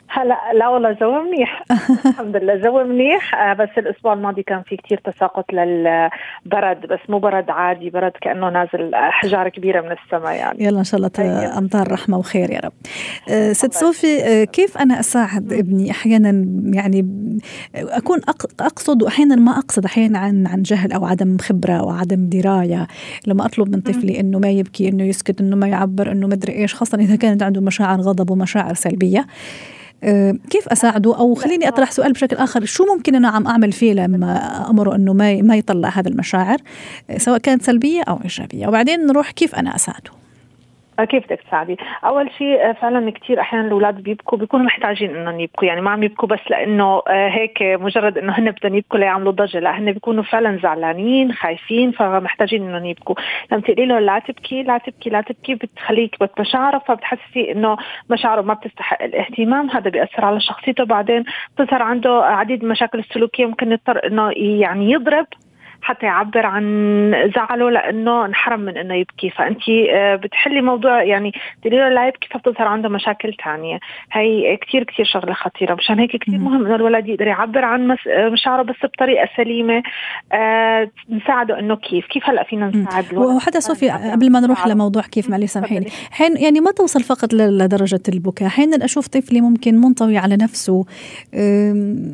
هلا 0.08 0.36
لا 0.54 0.68
والله 0.68 0.92
جو 0.92 1.22
منيح. 1.22 1.62
الحمد 2.06 2.36
لله 2.36 2.56
جو 2.56 2.84
منيح. 2.84 3.34
آه 3.34 3.52
بس 3.52 3.68
الأسبوع 3.78 4.12
الماضي 4.12 4.42
كان 4.42 4.62
في 4.62 4.76
كتير 4.76 5.00
تساقط 5.04 5.52
للبرد. 5.52 6.86
بس 6.86 6.98
مو 7.08 7.18
برد 7.18 7.50
عادي 7.50 7.90
برد 7.90 8.12
كأنه 8.20 8.50
نازل 8.50 8.94
احجار 8.94 9.48
كبيرة 9.48 9.80
من 9.80 9.92
السماء 9.92 10.34
يعني. 10.34 10.64
يلا 10.64 10.78
إن 10.78 10.84
شاء 10.84 10.98
الله 10.98 11.10
أيوة. 11.18 11.58
أمطار 11.58 11.92
رحمة 11.92 12.18
وخير 12.18 12.50
يا 12.50 12.60
رب. 12.64 12.72
آه 13.30 13.52
ست 13.52 13.72
صوفي 13.72 14.24
آه 14.24 14.44
كيف 14.44 14.78
أنا 14.78 15.00
أساعد 15.00 15.52
ابني؟ 15.52 15.90
أحيانا 15.90 16.46
يعني 16.74 17.06
أكون 17.74 18.20
أقصد 18.60 19.02
واحيانا 19.02 19.36
ما 19.36 19.58
أقصد 19.58 19.84
أحيانا 19.84 20.18
عن 20.18 20.46
عن 20.46 20.62
جهل 20.62 20.92
أو 20.92 21.04
عدم 21.04 21.38
خبرة 21.38 21.72
أو 21.72 21.90
عدم 21.90 22.28
دراية. 22.28 22.86
لما 23.26 23.46
أطلب 23.46 23.68
من 23.68 23.80
طفلي 23.80 24.20
إنه 24.20 24.38
ما 24.38 24.50
يبكي 24.50 24.88
إنه 24.88 25.04
يسكت 25.04 25.40
إنه 25.40 25.56
ما 25.56 25.68
يعبر 25.68 26.12
إنه 26.12 26.26
مدري 26.26 26.52
إيش 26.52 26.74
خاصة 26.74 26.98
إذا 26.98 27.16
كانت 27.16 27.42
عنده 27.42 27.60
مشاعر 27.60 28.00
غضب 28.00 28.30
ومشاعر 28.30 28.74
سلبية. 28.74 29.26
كيف 30.50 30.68
أساعده؟ 30.68 31.18
أو 31.18 31.34
خليني 31.34 31.68
أطرح 31.68 31.90
سؤال 31.90 32.12
بشكل 32.12 32.36
آخر. 32.36 32.64
شو 32.64 32.84
ممكن 32.94 33.14
أنا 33.14 33.28
عم 33.28 33.46
أعمل 33.46 33.72
فيه 33.72 33.92
لما 33.92 34.64
أمره 34.70 34.94
إنه 34.96 35.12
ما 35.12 35.42
ما 35.42 35.56
يطلع 35.56 35.88
هذا 35.88 36.08
المشاعر؟ 36.08 36.58
آه، 37.10 37.18
سواء 37.18 37.38
كانت 37.38 37.62
سلبية 37.62 38.02
أو 38.02 38.18
إيجابية. 38.24 38.66
وبعدين 38.66 39.06
نروح 39.06 39.30
كيف 39.30 39.54
أنا 39.54 39.76
أساعده؟ 39.76 40.10
كيف 41.04 41.26
بدك 41.26 41.40
تساعدي؟ 41.48 41.76
أول 42.04 42.30
شيء 42.38 42.72
فعلا 42.72 43.10
كثير 43.10 43.40
أحيانا 43.40 43.66
الأولاد 43.66 44.02
بيبكوا 44.02 44.38
بيكونوا 44.38 44.66
محتاجين 44.66 45.16
إنهم 45.16 45.40
يبكوا 45.40 45.68
يعني 45.68 45.80
ما 45.80 45.90
عم 45.90 46.02
يبكوا 46.02 46.28
بس 46.28 46.40
لأنه 46.50 47.02
هيك 47.08 47.62
مجرد 47.62 48.18
إنه 48.18 48.32
هن 48.32 48.50
بدهم 48.50 48.74
يبكوا 48.74 48.98
ليعملوا 48.98 49.32
ضجة 49.32 49.58
لا 49.58 49.78
هن 49.78 49.92
بيكونوا 49.92 50.22
فعلا 50.22 50.58
زعلانين 50.62 51.32
خايفين 51.32 51.90
فمحتاجين 51.90 52.68
إنهم 52.68 52.84
يبكوا. 52.84 53.14
لما 53.52 53.60
تقولي 53.60 53.86
له 53.86 53.98
لا 53.98 54.18
تبكي 54.18 54.62
لا 54.62 54.78
تبكي 54.78 55.10
لا 55.10 55.20
تبكي 55.20 55.54
بتخليه 55.54 56.04
يكبت 56.04 56.40
مشاعره 56.40 56.78
فبتحسي 56.78 57.52
إنه 57.52 57.76
مشاعره 58.10 58.42
ما 58.42 58.54
بتستحق 58.54 59.02
الاهتمام. 59.02 59.70
هذا 59.70 59.90
بيأثر 59.90 60.24
على 60.24 60.40
شخصيته. 60.40 60.84
بعدين 60.84 61.24
بتظهر 61.56 61.82
عنده 61.82 62.22
عديد 62.24 62.62
المشاكل 62.62 62.98
السلوكية 62.98 63.46
ممكن 63.46 63.72
يضطر 63.72 64.06
إنه 64.06 64.30
يعني 64.36 64.90
يضرب. 64.92 65.26
حتى 65.82 66.06
يعبر 66.06 66.46
عن 66.46 67.30
زعله 67.34 67.70
لأنه 67.70 68.24
انحرم 68.24 68.60
من 68.60 68.76
إنه 68.76 68.94
يبكي. 68.94 69.30
فأنت 69.30 69.62
آه، 69.68 70.16
بتحلي 70.16 70.60
موضوع 70.60 71.02
يعني 71.02 71.32
تقولي 71.62 71.94
لا 71.94 72.08
يبكي 72.08 72.28
فبتظهر 72.28 72.68
عنده 72.68 72.88
مشاكل 72.88 73.34
ثانية 73.44 73.78
هي 74.12 74.56
كثير 74.56 74.84
كثير 74.84 75.06
شغلة 75.06 75.32
خطيرة. 75.32 75.74
مشان 75.74 75.98
هيك 75.98 76.16
كثير 76.16 76.38
مهم 76.38 76.66
إنه 76.66 76.74
الولد 76.74 77.08
يقدر 77.08 77.26
يعبر 77.26 77.64
عن 77.64 77.96
مشاعره 78.32 78.62
بس 78.62 78.76
بطريقة 78.84 79.28
سليمة 79.36 79.82
آه 80.32 80.90
نساعده 81.10 81.58
إنه 81.58 81.76
كيف 81.76 82.06
كيف 82.06 82.28
هلأ 82.28 82.42
فينا 82.42 82.66
نساعد 82.66 83.04
الولد؟ 83.12 83.36
وحتى 83.36 83.60
صوفي 83.60 83.90
قبل 83.90 84.32
ما 84.32 84.40
نروح 84.40 84.66
لموضوع 84.66 85.02
كيف 85.02 85.30
معلش 85.30 85.50
سامحيني. 85.50 85.86
حين 86.10 86.36
يعني 86.36 86.60
ما 86.60 86.70
توصل 86.70 87.00
فقط 87.00 87.34
لدرجة 87.34 88.00
البكاء. 88.08 88.48
أحيانا 88.48 88.84
أشوف 88.84 89.08
طفلي 89.08 89.40
ممكن 89.40 89.74
منطوي 89.74 90.18
على 90.18 90.36
نفسه 90.36 90.84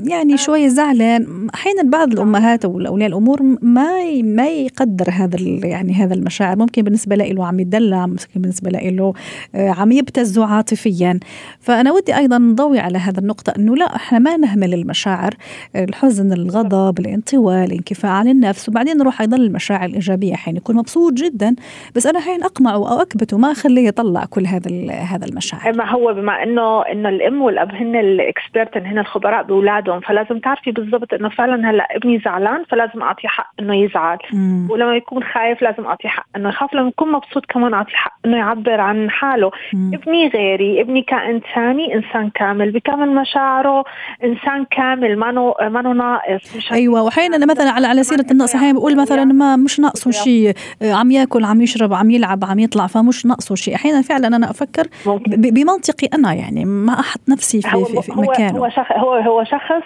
يعني 0.09 0.33
آه. 0.33 0.37
شوي 0.37 0.69
زعلان 0.69 1.49
أحيانا 1.55 1.83
بعض 1.91 2.13
الأمهات 2.13 2.65
أو 2.65 2.81
اولياء 2.87 3.09
الأمور 3.09 3.52
ما 3.63 4.23
ما 4.23 4.49
يقدر 4.49 5.11
هذا 5.11 5.39
يعني 5.65 5.93
هذا 5.93 6.15
المشاعر. 6.15 6.57
ممكن 6.57 6.83
بالنسبة 6.83 7.17
له 7.17 7.47
عم 7.47 7.61
يدلع 7.61 8.07
ممكن 8.07 8.41
بالنسبة 8.41 8.71
له 8.71 9.13
آه، 9.55 9.71
عم 9.71 9.93
يبتز 9.93 10.39
عاطفيا. 10.39 11.21
فأنا 11.61 11.93
ودي 11.93 12.17
أيضا 12.17 12.39
نضوي 12.39 12.79
على 12.79 12.99
هذا 12.99 13.21
النقطة 13.21 13.53
إنه 13.59 13.77
لا 13.77 13.97
إحنا 13.97 14.19
ما 14.19 14.37
نهمل 14.37 14.75
المشاعر 14.75 15.35
الحزن 15.77 16.33
الغضب 16.33 17.01
الانطواء 17.01 17.65
الانكفاء 17.65 18.11
عن 18.11 18.29
النفس 18.29 18.69
وبعدين 18.69 18.97
نروح 18.97 19.21
أيضا 19.21 19.37
للمشاعر 19.37 19.85
الإيجابية 19.85 20.35
حين 20.35 20.57
يكون 20.57 20.77
مبسوط 20.77 21.13
جدا. 21.13 21.57
بس 21.97 22.07
أنا 22.07 22.21
حين 22.21 22.43
اقمعه 22.43 22.75
أو 22.75 23.03
اكبته 23.03 23.39
ما 23.39 23.53
أخليه 23.53 23.89
يطلع 23.89 24.25
كل 24.25 24.47
هذا 24.47 24.93
هذا 24.93 25.27
المشاعر. 25.27 25.77
ما 25.77 25.91
هو 25.91 26.15
بما 26.15 26.43
إنه 26.43 26.83
إنه 26.83 27.09
الأم 27.09 27.43
والأب 27.43 27.75
هن 27.75 27.97
الإكسبيرت 27.97 28.77
هن 28.77 28.99
الخبراء 28.99 29.43
بأولادهم 29.43 30.01
فلازم 30.01 30.39
تعرفي 30.39 30.71
بالضبط 30.71 31.15
إنه 31.15 31.29
فعلا 31.29 31.71
هلأ 31.71 31.97
ابني 31.97 32.19
زعلان 32.19 32.65
فلازم 32.65 33.03
أعطيه 33.03 33.29
إنه 33.61 33.77
يزعل. 33.77 34.19
مم. 34.33 34.69
ولما 34.71 34.97
يكون 34.97 35.23
خايف 35.23 35.63
لازم 35.63 35.87
اعطيه 35.87 36.09
حق 36.09 36.27
إنه 36.37 36.49
يخاف 36.49 36.75
لما 36.75 36.89
يكون 36.89 37.13
مبسوط 37.13 37.47
كمان 37.47 37.75
اعطيه 37.75 37.95
حق 37.95 38.13
إنه 38.27 38.37
يعبر 38.37 38.81
عن 38.81 39.11
حاله. 39.11 39.51
مم. 39.73 39.91
ابني 39.95 40.29
غيري 40.29 40.81
ابني 40.81 41.03
كائن 41.03 41.41
ثاني 41.55 41.95
إنسان 41.95 42.31
كامل 42.31 42.71
بكامل 42.71 43.15
مشاعره 43.15 43.85
إنسان 44.25 44.65
كامل 44.71 45.17
ما 45.17 45.33
ما 45.69 45.83
ناقص 45.93 46.57
مش 46.57 46.73
أيوه 46.73 47.03
واحيانا 47.03 47.47
مثلا 47.47 47.71
على 47.71 47.87
على 47.87 48.03
سيرة 48.03 48.27
النقص 48.31 48.55
أحيانا 48.55 48.79
بقول 48.79 48.97
مثلا 48.97 49.25
ما 49.25 49.57
مش 49.57 49.81
ناقصه 49.81 50.11
شيء 50.11 50.55
عم 50.83 51.11
ياكل 51.11 51.45
عم 51.45 51.61
يشرب 51.61 51.95
عم 51.95 52.11
يلعب 52.11 52.45
عم 52.45 52.59
يطلع 52.59 52.87
فمش 52.87 53.27
ناقصه 53.27 53.55
شيء. 53.55 53.75
أحيانا 53.75 54.03
فعلا 54.03 54.37
أنا 54.37 54.51
أفكر 54.51 54.87
بمنطقي 55.27 56.07
أنا 56.15 56.35
يعني 56.35 56.65
ما 56.65 57.01
أحط 57.01 57.21
نفسي 57.29 57.61
في, 57.61 57.77
هو 57.77 57.85
في, 57.85 58.03
في 58.03 58.13
مكانه 58.21 58.59
هو 58.59 58.69
شخص 58.69 58.93
هو 58.97 59.15
هو 59.15 59.45
شخص 59.45 59.83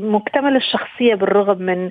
مكتمل 0.00 0.56
الشخصية 0.56 1.14
بالرغم 1.14 1.62
من 1.62 1.88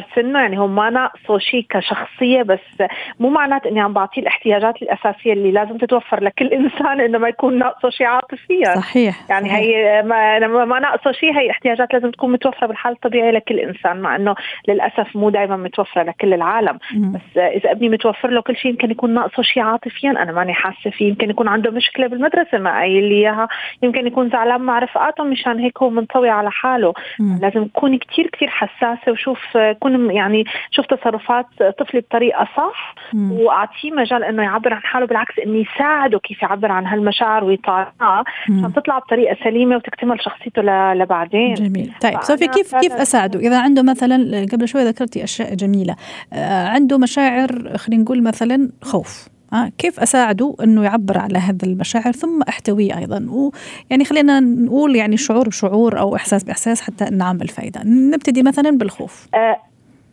صغر 0.00 0.22
سنه 0.22 0.38
يعني 0.38 0.58
هو 0.58 0.66
ما 0.66 0.90
ناقصه 0.90 1.38
شيء 1.38 1.66
كشخصية 1.70 2.42
بس 2.42 2.82
مو 3.20 3.28
معنات 3.28 3.66
إني 3.66 3.80
عم 3.80 3.92
بعطيه 3.92 4.22
الاحتياجات 4.22 4.82
الأساسية 4.82 5.32
اللي 5.32 5.50
لازم 5.50 5.78
تتوفر 5.78 6.22
لكل 6.22 6.46
إنسان 6.60 7.00
انه 7.00 7.18
ما 7.18 7.28
يكون 7.28 7.58
ناقصه 7.58 7.90
شيء 7.90 8.06
عاطفيا 8.06 8.74
صحيح 8.74 9.30
يعني 9.30 9.48
صحيح. 9.48 9.60
هي 9.60 10.02
ما, 10.02 10.64
ما 10.64 10.80
ناقصه 10.80 11.12
شيء 11.12 11.32
هي 11.32 11.50
احتياجات 11.50 11.92
لازم 11.92 12.10
تكون 12.10 12.32
متوفرة 12.32 12.66
بالحال 12.66 12.92
الطبيعي 12.92 13.32
لكل 13.32 13.58
إنسان 13.58 14.00
مع 14.00 14.16
إنه 14.16 14.34
للأسف 14.68 15.16
مو 15.16 15.30
دائما 15.30 15.56
متوفرة 15.56 16.02
لكل 16.02 16.34
العالم 16.34 16.78
م. 16.94 17.12
بس 17.12 17.36
إذا 17.36 17.70
ابني 17.70 17.88
متوفر 17.88 18.30
له 18.30 18.40
كل 18.40 18.56
شيء 18.56 18.70
يمكن 18.70 18.90
يكون 18.90 19.14
ناقصه 19.14 19.42
شيء 19.42 19.62
عاطفيا 19.62 20.10
أنا 20.10 20.32
ماني 20.32 20.54
حاسة 20.54 20.90
فيه 20.90 21.08
يمكن 21.08 21.30
يكون 21.30 21.48
عنده 21.48 21.70
مشكلة 21.70 22.06
بالمدرسة 22.06 22.58
ما 22.58 22.70
قايل 22.78 23.04
لي 23.04 23.14
إياها 23.14 23.48
يمكن 23.82 24.06
يكون 24.06 24.30
زعلان 24.30 24.60
مع 24.60 24.78
رفقاته 24.78 25.24
مشان 25.24 25.58
هيك 25.58 25.82
هو 25.82 25.90
منطوي 25.90 26.28
على 26.28 26.50
حاله 26.50 26.92
م. 27.18 27.38
لازم 27.42 27.64
تكوني 27.64 27.98
كثير 27.98 28.30
كثير 28.32 28.48
حساسة 28.48 29.12
وشوف 29.12 29.38
كون 29.80 29.89
يعني 30.10 30.44
شوف 30.70 30.86
تصرفات 30.86 31.46
طفلي 31.78 32.00
بطريقة 32.00 32.48
صح 32.56 32.94
وأعطيه 33.14 33.90
مجال 33.92 34.24
إنه 34.24 34.42
يعبر 34.42 34.74
عن 34.74 34.82
حاله 34.82 35.06
بالعكس 35.06 35.38
اني 35.46 35.64
ساعده 35.78 36.18
كيف 36.18 36.42
يعبر 36.42 36.72
عن 36.72 36.86
هالمشاعر 36.86 37.44
ويطالعها 37.44 38.24
عشان 38.44 38.72
تطلع 38.72 38.98
بطريقة 38.98 39.36
سليمة 39.44 39.76
وتكتمل 39.76 40.22
شخصيته 40.22 40.62
لبعدين. 40.94 41.54
جميل. 41.54 41.92
طيب 42.00 42.20
صوفي 42.20 42.46
كيف 42.46 42.74
كيف 42.74 42.92
أساعده؟ 42.92 43.40
إذا 43.40 43.60
عنده 43.60 43.82
مثلا 43.82 44.46
قبل 44.52 44.68
شوي 44.68 44.84
ذكرتي 44.84 45.24
أشياء 45.24 45.54
جميلة. 45.54 45.96
آه 46.32 46.68
عنده 46.68 46.98
مشاعر 46.98 47.76
خلينا 47.76 48.02
نقول 48.02 48.22
مثلا 48.22 48.70
خوف. 48.82 49.28
آه 49.52 49.72
كيف 49.78 50.00
أساعده 50.00 50.56
إنه 50.64 50.84
يعبر 50.84 51.18
على 51.18 51.38
هذا 51.38 51.66
المشاعر؟ 51.66 52.12
ثم 52.12 52.42
أحتويه 52.48 52.98
أيضا. 52.98 53.26
ويعني 53.30 54.04
خلينا 54.04 54.40
نقول 54.40 54.96
يعني 54.96 55.16
شعور 55.16 55.48
بشعور 55.48 55.98
أو 55.98 56.16
إحساس 56.16 56.44
بإحساس 56.44 56.80
حتى 56.80 57.04
نعمل 57.04 57.48
فائده 57.48 57.80
نبتدي 57.84 58.42
مثلا 58.42 58.70
بالخوف. 58.70 59.26
آه، 59.34 59.56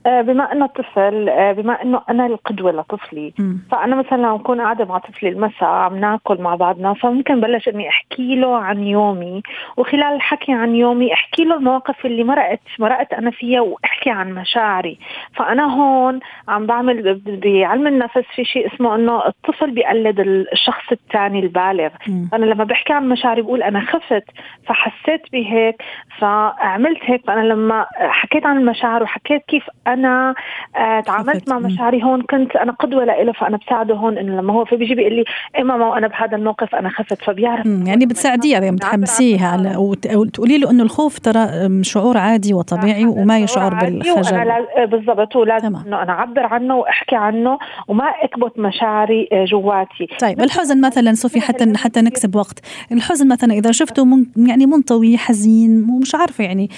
بما 0.07 0.51
إنه 0.51 0.65
طفل 0.65 1.29
آه، 1.29 1.51
بما 1.51 1.81
إنه 1.83 2.01
أنا 2.09 2.25
القدوة 2.25 2.71
لطفلي 2.71 3.33
م. 3.39 3.55
فأنا 3.71 3.95
مثلا 3.95 4.21
لو 4.21 4.35
أكون 4.35 4.61
قاعدة 4.61 4.85
مع 4.85 4.97
طفلي 4.97 5.29
المساء 5.29 5.69
عم 5.69 5.97
ناكل 5.97 6.41
مع 6.41 6.55
بعضنا 6.55 6.93
فممكن 6.93 7.41
بلش 7.41 7.67
إني 7.67 7.89
أحكي 7.89 8.35
له 8.35 8.57
عن 8.57 8.83
يومي 8.83 9.41
وخلال 9.77 10.15
الحكي 10.15 10.51
عن 10.51 10.75
يومي 10.75 11.13
أحكي 11.13 11.43
له 11.43 11.55
المواقف 11.55 12.05
اللي 12.05 12.23
مرقت 12.23 12.59
مرقت 12.79 13.13
أنا 13.13 13.31
فيها 13.31 13.61
وأحكي 13.61 14.09
عن 14.09 14.33
مشاعري 14.33 14.99
فأنا 15.35 15.63
هون 15.63 16.19
عم 16.47 16.65
بعمل 16.65 17.21
بعلم 17.25 17.87
النفس 17.87 18.23
في 18.35 18.45
شيء 18.45 18.73
اسمه 18.73 18.95
إنه 18.95 19.27
الطفل 19.27 19.71
بيقلد 19.71 20.19
الشخص 20.19 20.91
الثاني 20.91 21.39
البالغ 21.39 21.89
م. 22.07 22.27
أنا 22.33 22.45
لما 22.45 22.63
بحكي 22.63 22.93
عن 22.93 23.09
مشاعري 23.09 23.41
بقول 23.41 23.63
أنا 23.63 23.79
خفت 23.79 24.23
فحسيت 24.67 25.21
بهيك 25.33 25.83
فعملت 26.19 26.99
هيك 27.01 27.25
فأنا 27.27 27.41
لما 27.41 27.85
حكيت 27.93 28.45
عن 28.45 28.57
المشاعر 28.57 29.03
وحكيت 29.03 29.41
كيف 29.47 29.63
أنا 29.97 30.35
آه 30.75 30.99
تعاملت 30.99 31.49
مع 31.49 31.59
مشاعري 31.59 32.03
هون 32.03 32.21
كنت 32.21 32.55
أنا 32.55 32.71
قدوة 32.71 33.05
له 33.05 33.31
فأنا 33.31 33.57
بساعده 33.57 33.95
هون 33.95 34.17
إنه 34.17 34.41
لما 34.41 34.53
هو 34.53 34.65
في 34.65 34.75
بيجي 34.75 34.95
بيقول 34.95 35.13
لي 35.13 35.23
إيه 35.55 35.63
ماما 35.63 35.87
وأنا 35.87 36.07
بهذا 36.07 36.37
الموقف 36.37 36.75
أنا 36.75 36.89
خفت. 36.89 37.21
فبيعرف 37.21 37.65
يعني 37.65 38.05
بتساعديه 38.05 38.53
يعني 38.53 38.71
بتحمسيه 38.71 39.45
على 39.45 39.75
وتقولي 40.15 40.57
له 40.57 40.71
إنه 40.71 40.83
الخوف 40.83 41.19
ترى 41.19 41.69
شعور 41.83 42.17
عادي 42.17 42.53
وطبيعي 42.53 43.05
وما 43.05 43.39
يشعر 43.39 43.73
بالخجل. 43.73 44.65
بالضبط 44.87 45.35
ولازم 45.35 45.75
إنه 45.75 46.03
أنا 46.03 46.11
أعبر 46.11 46.45
عنه 46.45 46.75
وأحكي 46.75 47.15
عنه 47.15 47.57
وما 47.87 48.05
اكبت 48.23 48.59
مشاعري 48.59 49.29
آه، 49.31 49.45
جواتي. 49.45 50.07
طيب 50.21 50.41
الحزن 50.41 50.81
مثلا 50.81 51.13
صوفي 51.13 51.41
حتى 51.41 51.73
حتى 51.77 52.01
نكسب 52.01 52.35
وقت. 52.35 52.59
الحزن 52.91 53.27
مثلا 53.27 53.53
إذا 53.53 53.71
شفته 53.71 54.05
من 54.05 54.25
يعني 54.47 54.65
منطوي 54.65 55.17
حزين 55.17 55.87
ومش 55.89 56.15
عارفة 56.15 56.43
يعني 56.43 56.69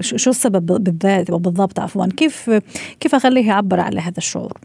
شو 0.00 0.30
السبب 0.30 0.66
بالذات 0.66 1.30
بالضبط 1.30 1.80
عفوا 1.80 2.06
كيف 2.16 2.37
كيف 3.00 3.14
أخليه 3.14 3.48
يعبر 3.48 3.80
على 3.80 4.00
هذا 4.00 4.18
الشعور؟ 4.18 4.58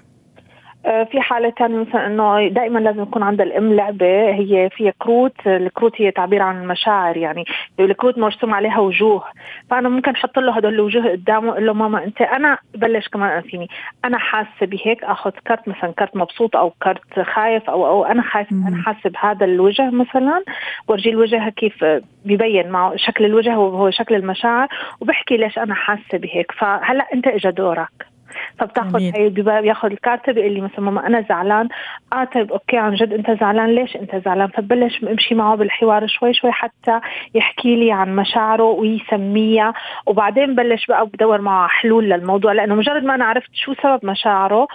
في 0.83 1.21
حالة 1.21 1.49
ثانية 1.49 1.77
مثلا 1.77 2.07
إنه 2.07 2.47
دائما 2.47 2.79
لازم 2.79 3.01
يكون 3.01 3.23
عند 3.23 3.41
الأم 3.41 3.73
لعبة 3.73 4.29
هي 4.29 4.69
فيها 4.69 4.93
كروت، 4.99 5.47
الكروت 5.47 6.01
هي 6.01 6.11
تعبير 6.11 6.41
عن 6.41 6.61
المشاعر 6.61 7.17
يعني 7.17 7.45
الكروت 7.79 8.17
مرسوم 8.17 8.53
عليها 8.53 8.79
وجوه، 8.79 9.23
فأنا 9.69 9.89
ممكن 9.89 10.11
أحط 10.11 10.39
له 10.39 10.57
هدول 10.57 10.73
الوجوه 10.73 11.11
قدامه 11.11 11.51
أقول 11.51 11.65
له 11.65 11.73
ماما 11.73 12.03
أنت 12.03 12.21
أنا 12.21 12.57
بلش 12.75 13.07
كمان 13.07 13.41
فيني، 13.41 13.67
أنا 14.05 14.17
حاسة 14.17 14.65
بهيك 14.65 15.03
آخذ 15.03 15.31
كرت 15.47 15.67
مثلا 15.67 15.91
كرت 15.91 16.15
مبسوط 16.15 16.55
أو 16.55 16.69
كرت 16.69 17.19
خايف 17.19 17.69
أو 17.69 17.87
أو 17.87 18.05
أنا 18.05 18.21
خايف 18.21 18.51
أنا 18.51 18.83
حاسة 18.85 19.09
بهذا 19.09 19.45
الوجه 19.45 19.89
مثلا، 19.89 20.43
برجي 20.87 21.09
الوجه 21.09 21.49
كيف 21.49 21.85
ببين 22.25 22.69
معه 22.69 22.95
شكل 22.95 23.25
الوجه 23.25 23.57
وهو 23.59 23.89
شكل 23.89 24.15
المشاعر 24.15 24.67
وبحكي 25.01 25.37
ليش 25.37 25.57
أنا 25.59 25.73
حاسة 25.73 26.17
بهيك، 26.17 26.51
فهلأ 26.51 27.07
أنت 27.13 27.27
إجا 27.27 27.49
دورك. 27.49 28.12
فبتاخذ 28.59 28.99
هي 29.01 29.29
بياخذ 29.29 29.91
ال 29.91 29.99
card 29.99 30.29
بيقول 30.29 30.51
لي 30.51 30.61
مثلا 30.61 30.79
ماما 30.79 31.07
أنا 31.07 31.25
زعلان. 31.29 31.67
آه 32.13 32.23
طيب 32.23 32.51
okay 32.51 32.77
عن 32.77 32.93
جد 32.93 33.13
أنت 33.13 33.39
زعلان؟ 33.39 33.75
ليش 33.75 33.95
أنت 33.95 34.15
زعلان؟ 34.25 34.47
فبلش 34.47 35.03
امشي 35.03 35.35
معه 35.35 35.55
بالحوار 35.55 36.07
شوي 36.07 36.33
شوي 36.33 36.51
حتى 36.51 36.99
يحكي 37.35 37.75
لي 37.75 37.91
عن 37.91 38.15
مشاعره 38.15 38.63
ويسميها. 38.63 39.73
وبعدين 40.05 40.55
بلش 40.55 40.85
بقى 40.85 41.05
بدور 41.07 41.41
معه 41.41 41.67
حلول 41.67 42.09
للموضوع 42.09 42.53
لأنه 42.53 42.75
مجرد 42.75 43.03
ما 43.03 43.15
أنا 43.15 43.25
عرفت 43.25 43.49
شو 43.53 43.73
سبب 43.83 44.05
مشاعره 44.05 44.67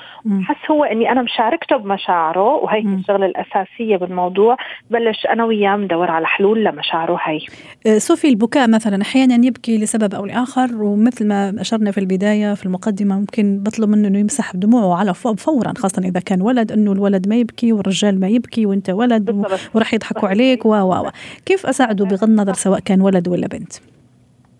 حس 0.43 0.71
هو 0.71 0.85
إني 0.85 1.13
أنا 1.13 1.23
مشاركته 1.23 1.77
بمشاعره 1.77 2.55
وهي 2.55 2.81
الشغلة 2.81 3.27
الأساسية 3.27 3.97
بالموضوع. 3.97 4.57
بلش 4.91 5.27
أنا 5.27 5.45
وياه 5.45 5.77
ندور 5.77 6.11
على 6.11 6.27
حلول 6.27 6.65
لمشاعره 6.65 7.19
هي. 7.25 7.41
أه، 7.87 7.99
شوفي 7.99 8.29
البكاء 8.29 8.71
مثلا 8.71 9.03
أحيانا 9.03 9.47
يبكي 9.47 9.79
لسبب 9.79 10.15
أو 10.15 10.27
لآخر 10.27 10.83
ومثل 10.83 11.29
ما 11.29 11.55
أشرنا 11.61 11.91
في 11.91 11.99
البداية 11.99 12.55
في 12.55 12.67
المقدمة 12.67 13.19
ممكن 13.19 13.63
بطلب 13.69 13.89
منه 13.89 14.09
إنه 14.09 14.19
يمسح 14.19 14.57
دموعه 14.57 14.99
على 14.99 15.15
فورا 15.15 15.73
خاصة 15.79 16.03
إذا 16.05 16.21
كان 16.21 16.43
ولد 16.43 16.73
إنه 16.73 16.93
الولد 16.93 17.29
ما 17.29 17.37
يبكي 17.37 17.73
والرجال 17.73 18.21
ما 18.21 18.29
يبكي 18.29 18.67
وإنت 18.67 18.91
ولد 18.91 19.47
وراح 19.75 19.95
يضحكوا 19.95 20.29
عليك 20.29 20.67
و 20.67 20.75
و 20.75 21.11
كيف 21.47 21.67
أساعده 21.67 22.05
بغض 22.05 22.25
النظر 22.25 22.53
سواء 22.53 22.81
كان 22.81 23.01
ولد 23.01 23.29
ولا 23.29 23.47
بنت؟ 23.47 23.73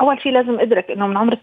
أول 0.01 0.23
شيء 0.23 0.33
لازم 0.33 0.61
أدرك 0.61 0.91
إنه 0.91 1.07
من 1.07 1.17
عمر 1.17 1.39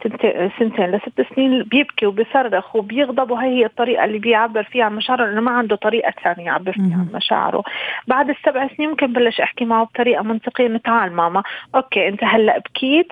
سنتين 0.60 0.86
لست 0.86 1.22
سنين 1.36 1.64
بيبكي 1.64 2.06
وبيصرخ 2.06 2.76
وبيغضب 2.76 3.32
وهي 3.32 3.50
هي 3.50 3.66
الطريقة 3.66 4.06
اللي 4.06 4.20
بيعبر 4.20 4.64
فيها 4.64 4.84
عن 4.86 4.96
مشاعره 4.96 5.26
لأنه 5.26 5.42
ما 5.42 5.52
عنده 5.52 5.76
طريقة 5.76 6.14
ثانية 6.24 6.46
يعبر 6.46 6.72
فيها 6.72 6.98
عن 6.98 7.08
مشاعره. 7.14 7.64
بعد 8.08 8.30
السبع 8.30 8.68
سنين 8.78 8.90
ممكن 8.90 9.14
بلش 9.14 9.42
أحكي 9.42 9.66
معه 9.66 9.86
بطريقة 9.86 10.24
منطقية 10.24 10.66
انه 10.68 10.78
تعال 10.78 11.12
ماما 11.12 11.44
okay 11.76 12.08
أنت 12.08 12.24
هلأ 12.24 12.60
بكيت 12.60 13.08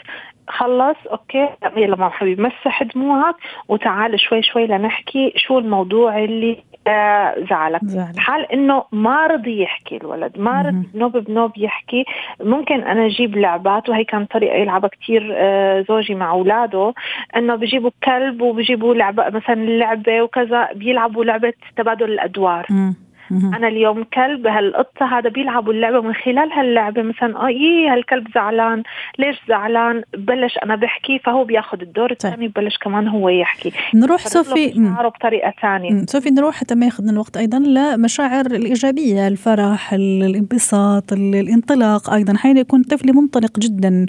خلص 0.47 0.97
okay 1.11 1.49
يلا 1.77 1.95
ماما 1.95 2.09
حبيبي 2.09 2.41
مسح 2.43 2.83
دموعك 2.83 3.35
وتعال 3.67 4.19
شوي 4.19 4.43
شوي 4.43 4.67
لنحكي 4.67 5.33
شو 5.35 5.59
الموضوع 5.59 6.19
اللي 6.23 6.63
آه 6.87 7.35
زعلك 7.49 7.85
زعل. 7.85 8.19
حال 8.19 8.51
إنه 8.51 8.83
ما 8.91 9.27
رضي 9.27 9.61
يحكي 9.61 9.97
الولد 9.97 10.39
ما 10.39 10.61
رضي 10.61 10.87
بنوب 10.93 11.17
بنوب 11.17 11.51
يحكي 11.57 12.05
ممكن 12.41 12.83
أنا 12.83 13.05
أجيب 13.05 13.37
لعبات 13.37 13.89
وهي 13.89 14.03
كانت 14.03 14.31
طريقة 14.31 14.55
يلعبها 14.55 14.89
كثير 14.89 15.29
آه 15.35 15.85
زوجي 15.89 16.15
مع 16.15 16.31
أولاده 16.31 16.93
إنه 17.35 17.55
بجيبوا 17.55 17.91
كلب 18.03 18.41
وبجيبوا 18.41 18.93
لعبة 18.95 19.29
مثلا 19.29 19.55
لعبة 19.55 20.21
وكذا 20.21 20.69
بيلعبوا 20.73 21.25
لعبة 21.25 21.53
تبادل 21.77 22.11
الأدوار 22.11 22.65
مم. 22.69 22.95
أنا 23.31 23.67
اليوم 23.67 24.03
كلب 24.03 24.47
هالقطة 24.47 25.05
هذا 25.05 25.29
بيلعبوا 25.29 25.73
اللعبة 25.73 26.01
من 26.01 26.13
خلال 26.13 26.51
هاللعبه 26.51 27.01
مثلا 27.01 27.37
آه 27.37 27.47
إيه 27.47 27.93
هالكلب 27.93 28.27
زعلان. 28.35 28.83
ليش 29.19 29.41
زعلان؟ 29.47 30.03
بلش 30.17 30.57
أنا 30.63 30.75
بحكي 30.75 31.19
فهو 31.19 31.43
بياخذ 31.43 31.81
الدور 31.81 32.07
طيب. 32.07 32.33
الثاني 32.33 32.47
ببلش 32.47 32.77
كمان 32.77 33.07
هو 33.07 33.29
يحكي. 33.29 33.71
نروح 33.95 34.27
صوفي 34.27 34.93
بطريقة 35.03 35.53
ثانية. 35.61 36.05
صوفي 36.05 36.29
نروح 36.29 36.55
حتى 36.55 36.75
ما 36.75 36.85
ياخذنا 36.85 37.11
الوقت 37.11 37.37
أيضا 37.37 37.59
لمشاعر 37.59 38.45
الإيجابية 38.45 39.27
الفرح 39.27 39.93
الانبساط 39.93 41.13
الانطلاق 41.13 42.09
أيضا. 42.09 42.37
حين 42.37 42.57
يكون 42.57 42.79
الطفل 42.79 43.13
منطلق 43.15 43.59
جدا 43.59 44.05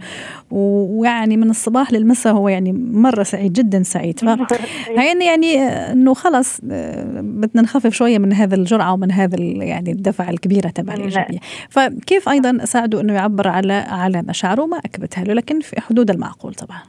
ويعني 0.51 1.37
من 1.37 1.51
الصباح 1.51 1.93
للمساء 1.93 2.33
هو 2.33 2.49
يعني 2.49 2.73
مرة 2.93 3.23
سعيد 3.23 3.53
جدا 3.53 3.83
سعيد. 3.83 4.19
ف 4.19 4.25
يعني 5.25 5.59
إنه 5.93 6.15
خلص 6.15 6.61
آه، 6.71 7.21
بدنا 7.21 7.63
نخفف 7.63 7.93
شوية 7.93 8.19
من 8.19 8.33
هذا 8.33 8.55
الجرعة 8.55 8.93
ومن 8.93 9.04
هذا 9.13 9.41
يعني 9.41 9.93
الدفعه 9.93 10.31
الكبيرة 10.31 10.69
تبع 10.69 10.95
الإيجابية. 10.95 11.39
فكيف 11.69 12.29
أيضا 12.29 12.59
اساعده 12.63 13.01
أنه 13.01 13.13
يعبر 13.13 13.49
على 13.49 13.73
على 13.73 14.23
مشاعره 14.23 14.67
ما 14.67 14.79
أكبتها 14.79 15.25
له 15.25 15.35
لكن 15.35 15.61
في 15.61 15.81
حدود 15.81 16.11
المعقول 16.11 16.55
طبعا. 16.55 16.81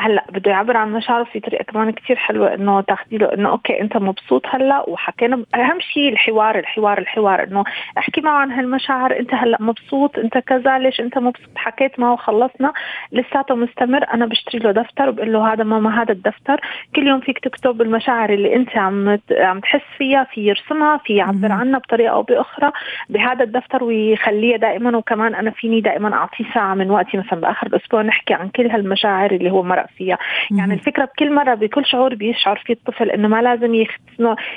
هلا 0.00 0.24
بده 0.32 0.50
يعبر 0.50 0.76
عن 0.76 0.92
مشاعره 0.92 1.24
في 1.24 1.40
طريقة 1.40 1.62
كمان 1.62 1.90
كثير 1.90 2.16
حلوة 2.16 2.54
إنه 2.54 2.80
تاخذي 2.80 3.16
له 3.16 3.34
إنه 3.34 3.48
أوكي 3.48 3.80
أنت 3.80 3.96
مبسوط 3.96 4.46
هلا 4.46 4.88
وحكينا 4.88 5.44
أهم 5.54 5.80
شيء 5.80 6.08
الحوار 6.08 6.58
الحوار 6.58 6.98
الحوار 6.98 7.42
إنه 7.42 7.64
احكي 7.98 8.20
معه 8.20 8.38
عن 8.38 8.52
هالمشاعر 8.52 9.18
أنت 9.18 9.34
هلا 9.34 9.56
مبسوط 9.60 10.18
أنت 10.18 10.38
كذا 10.38 10.78
ليش 10.78 11.00
أنت 11.00 11.18
مبسوط؟ 11.18 11.48
حكيت 11.56 12.00
معه 12.00 12.12
وخلصنا 12.12 12.72
لساته 13.12 13.54
مستمر 13.54 14.04
أنا 14.14 14.26
بشتري 14.26 14.58
له 14.58 14.70
دفتر 14.70 15.08
وبقول 15.08 15.32
له 15.32 15.52
هذا 15.52 15.64
ماما 15.64 16.02
هذا 16.02 16.12
الدفتر 16.12 16.60
كل 16.96 17.06
يوم 17.06 17.20
فيك 17.20 17.38
تكتب 17.38 17.82
المشاعر 17.82 18.30
اللي 18.30 18.56
أنت 18.56 18.76
عم 18.76 19.18
عم 19.30 19.60
تحس 19.60 19.80
فيها 19.98 20.24
في 20.24 20.40
يرسمها 20.40 20.96
في 20.96 21.16
يعبر 21.16 21.52
عنها 21.52 21.78
بطريقة 21.78 22.12
أو 22.12 22.22
بأخرى 22.22 22.72
بهذا 23.08 23.44
الدفتر 23.44 23.84
ويخليها 23.84 24.56
دائما 24.56 24.96
وكمان 24.96 25.34
أنا 25.34 25.50
فيني 25.50 25.80
دائما 25.80 26.14
اعطيه 26.14 26.44
ساعة 26.54 26.74
من 26.74 26.90
وقتي 26.90 27.16
مثلا 27.16 27.40
بآخر 27.40 27.66
الأسبوع 27.66 28.02
نحكي 28.02 28.34
عن 28.34 28.48
كل 28.48 28.70
هالمشاعر 28.70 29.30
اللي 29.30 29.50
هو 29.50 29.62
مرق 29.62 29.87
فيها. 29.96 30.18
يعني 30.50 30.74
الفكرة 30.74 31.04
بكل 31.04 31.34
مرة 31.34 31.54
بكل 31.54 31.86
شعور 31.86 32.14
بيشعر 32.14 32.62
فيه 32.66 32.74
الطفل 32.74 33.10
إنه 33.10 33.28
ما 33.28 33.42
لازم 33.42 33.74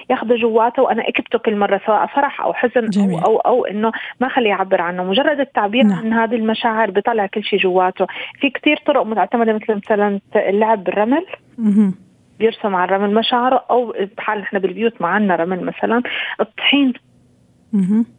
ياخذه 0.10 0.36
جواته 0.36 0.82
وأنا 0.84 1.08
أكبته 1.08 1.39
كل 1.39 1.56
مرة 1.56 1.82
سواء 1.86 2.06
فرح 2.06 2.41
أو 2.41 2.54
حزن 2.54 2.89
جميل. 2.89 3.20
أو 3.20 3.38
أو 3.38 3.39
أو 3.39 3.65
إنه 3.65 3.91
ما 4.20 4.30
خليه 4.30 4.50
يعبر 4.50 4.82
عنه. 4.82 5.04
مجرد 5.04 5.39
التعبير 5.39 5.84
نعم. 5.84 6.00
عن 6.00 6.13
هذه 6.13 6.36
المشاعر 6.36 6.91
بيطلع 6.91 7.26
كل 7.26 7.44
شيء 7.44 7.60
جواته. 7.60 8.08
في 8.39 8.50
كثير 8.50 8.78
طرق 8.86 9.06
معتمدة 9.06 9.54
مثل 9.54 9.76
مثلا 9.76 10.20
اللعب 10.36 10.84
بالرمل 10.84 11.26
بيرسم 12.39 12.76
على 12.76 12.96
الرمل 12.96 13.13
مشاعره 13.13 13.65
أو 13.70 13.96
بحال 14.17 14.39
نحن 14.39 14.60
بالبيوت 14.60 15.02
ما 15.02 15.08
عندنا 15.08 15.36
رمل 15.36 15.63
مثلا. 15.63 16.02
الطحين 16.39 16.94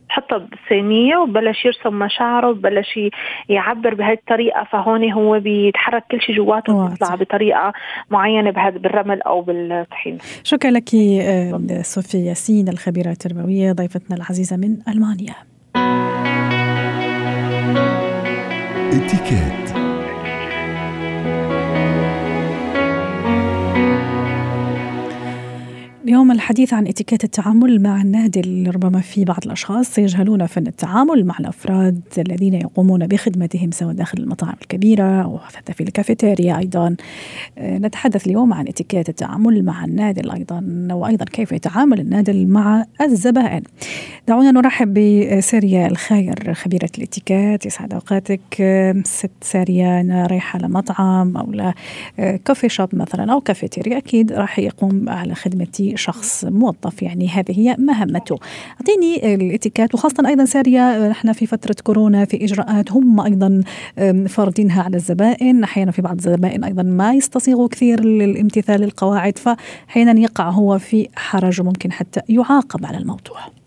حطها 0.09 0.39
بالصينية 0.39 1.17
وبلش 1.17 1.65
يرسم 1.65 1.99
مشاعره 1.99 2.51
وبلش 2.51 3.01
يعبر 3.49 3.95
بهي 3.95 4.13
الطريقة 4.13 4.65
فهون 4.73 5.13
هو 5.13 5.41
بيتحرك 5.41 6.05
كل 6.11 6.21
شيء 6.21 6.37
جواته 6.37 6.89
بيطلع 6.89 7.15
بطريقة 7.15 7.73
معينة 8.11 8.51
بهذا 8.51 8.79
بالرمل 8.79 9.23
أو 9.23 9.43
بالطحين. 9.43 10.19
شكرا 10.45 10.71
لك 10.71 10.95
آه، 10.95 11.83
صوفيا 11.83 12.21
ياسين 12.21 12.69
الخبيرة 12.69 13.11
التربوية 13.11 13.73
ضيفتنا 13.73 14.17
العزيزة 14.17 14.57
من 14.57 14.77
ألمانيا. 14.89 15.35
اتكات 18.93 19.72
اليوم 26.23 26.33
الحديث 26.33 26.75
عن 26.75 26.87
اتيكيت 26.87 27.25
التعامل 27.25 27.83
مع 27.83 28.03
النادل 28.03 28.71
ربما 28.75 29.01
في 29.01 29.25
بعض 29.25 29.39
الأشخاص 29.47 29.99
يجهلون 29.99 30.47
فن 30.47 30.67
التعامل 30.67 31.25
مع 31.25 31.39
الأفراد 31.41 32.01
الذين 32.19 32.55
يقومون 32.55 33.07
بخدمتهم 33.07 33.71
سواء 33.71 33.93
داخل 33.95 34.19
المطاعم 34.19 34.55
الكبيرة 34.63 35.23
أو 35.23 35.39
حتى 35.39 35.73
في 35.73 35.83
الكافيتيريا 35.83 36.59
أيضا. 36.59 36.97
آه، 37.59 37.79
نتحدث 37.79 38.27
اليوم 38.27 38.53
عن 38.53 38.69
اتيكيت 38.69 39.09
التعامل 39.09 39.65
مع 39.65 39.85
النادل 39.85 40.31
أيضا 40.31 40.89
وأيضا 40.91 41.25
كيف 41.25 41.53
يتعامل 41.53 42.01
النادل 42.01 42.47
مع 42.47 42.85
الزبائن. 43.01 43.63
دعونا 44.29 44.51
نرحب 44.51 44.95
بسارية 44.95 45.87
الخاير 45.87 46.55
خبيرة 46.55 46.91
الاتيكيت 46.99 47.67
يسعد 47.67 47.93
أوقاتك. 47.93 48.41
آه، 48.61 49.03
ست 49.05 49.31
سارية 49.41 50.01
أنا 50.01 50.27
رايحة 50.27 50.59
لمطعم 50.59 51.37
أو 51.37 51.73
ل 52.19 52.26
coffee 52.26 52.69
shop 52.69 52.89
مثلا 52.93 53.33
أو 53.33 53.41
كافيتيريا 53.41 53.99
أكيد 53.99 54.33
راح 54.33 54.59
يقوم 54.59 55.09
على 55.09 55.35
خدمتي 55.35 55.97
شخص 55.97 56.12
موظف 56.45 57.03
يعني 57.03 57.29
هذه 57.29 57.59
هي 57.61 57.77
مهمته. 57.79 58.39
أعطيني 58.81 59.35
الاتيكيت 59.35 59.95
وخاصة 59.95 60.29
أيضا 60.29 60.45
سارية 60.45 61.09
نحن 61.09 61.33
في 61.33 61.47
فترة 61.47 61.77
كورونا 61.85 62.25
في 62.25 62.45
إجراءات 62.45 62.93
هم 62.93 63.21
أيضا 63.21 63.63
فارضينها 64.29 64.83
على 64.83 64.97
الزبائن. 64.97 65.65
أحيانا 65.65 65.91
في 65.91 66.03
بعض 66.03 66.17
الزبائن 66.17 66.65
أيضا 66.65 66.83
ما 66.83 67.15
يستصيغوا 67.15 67.69
كثير 67.69 67.99
الامتثال 67.99 68.81
للقواعد 68.81 69.39
فاحيانا 69.39 70.21
يقع 70.21 70.51
هو 70.51 70.79
في 70.79 71.09
حرج 71.17 71.61
وممكن 71.61 71.93
حتى 71.93 72.21
يعاقب 72.29 72.87
على 72.87 72.99
الموضوع. 72.99 73.62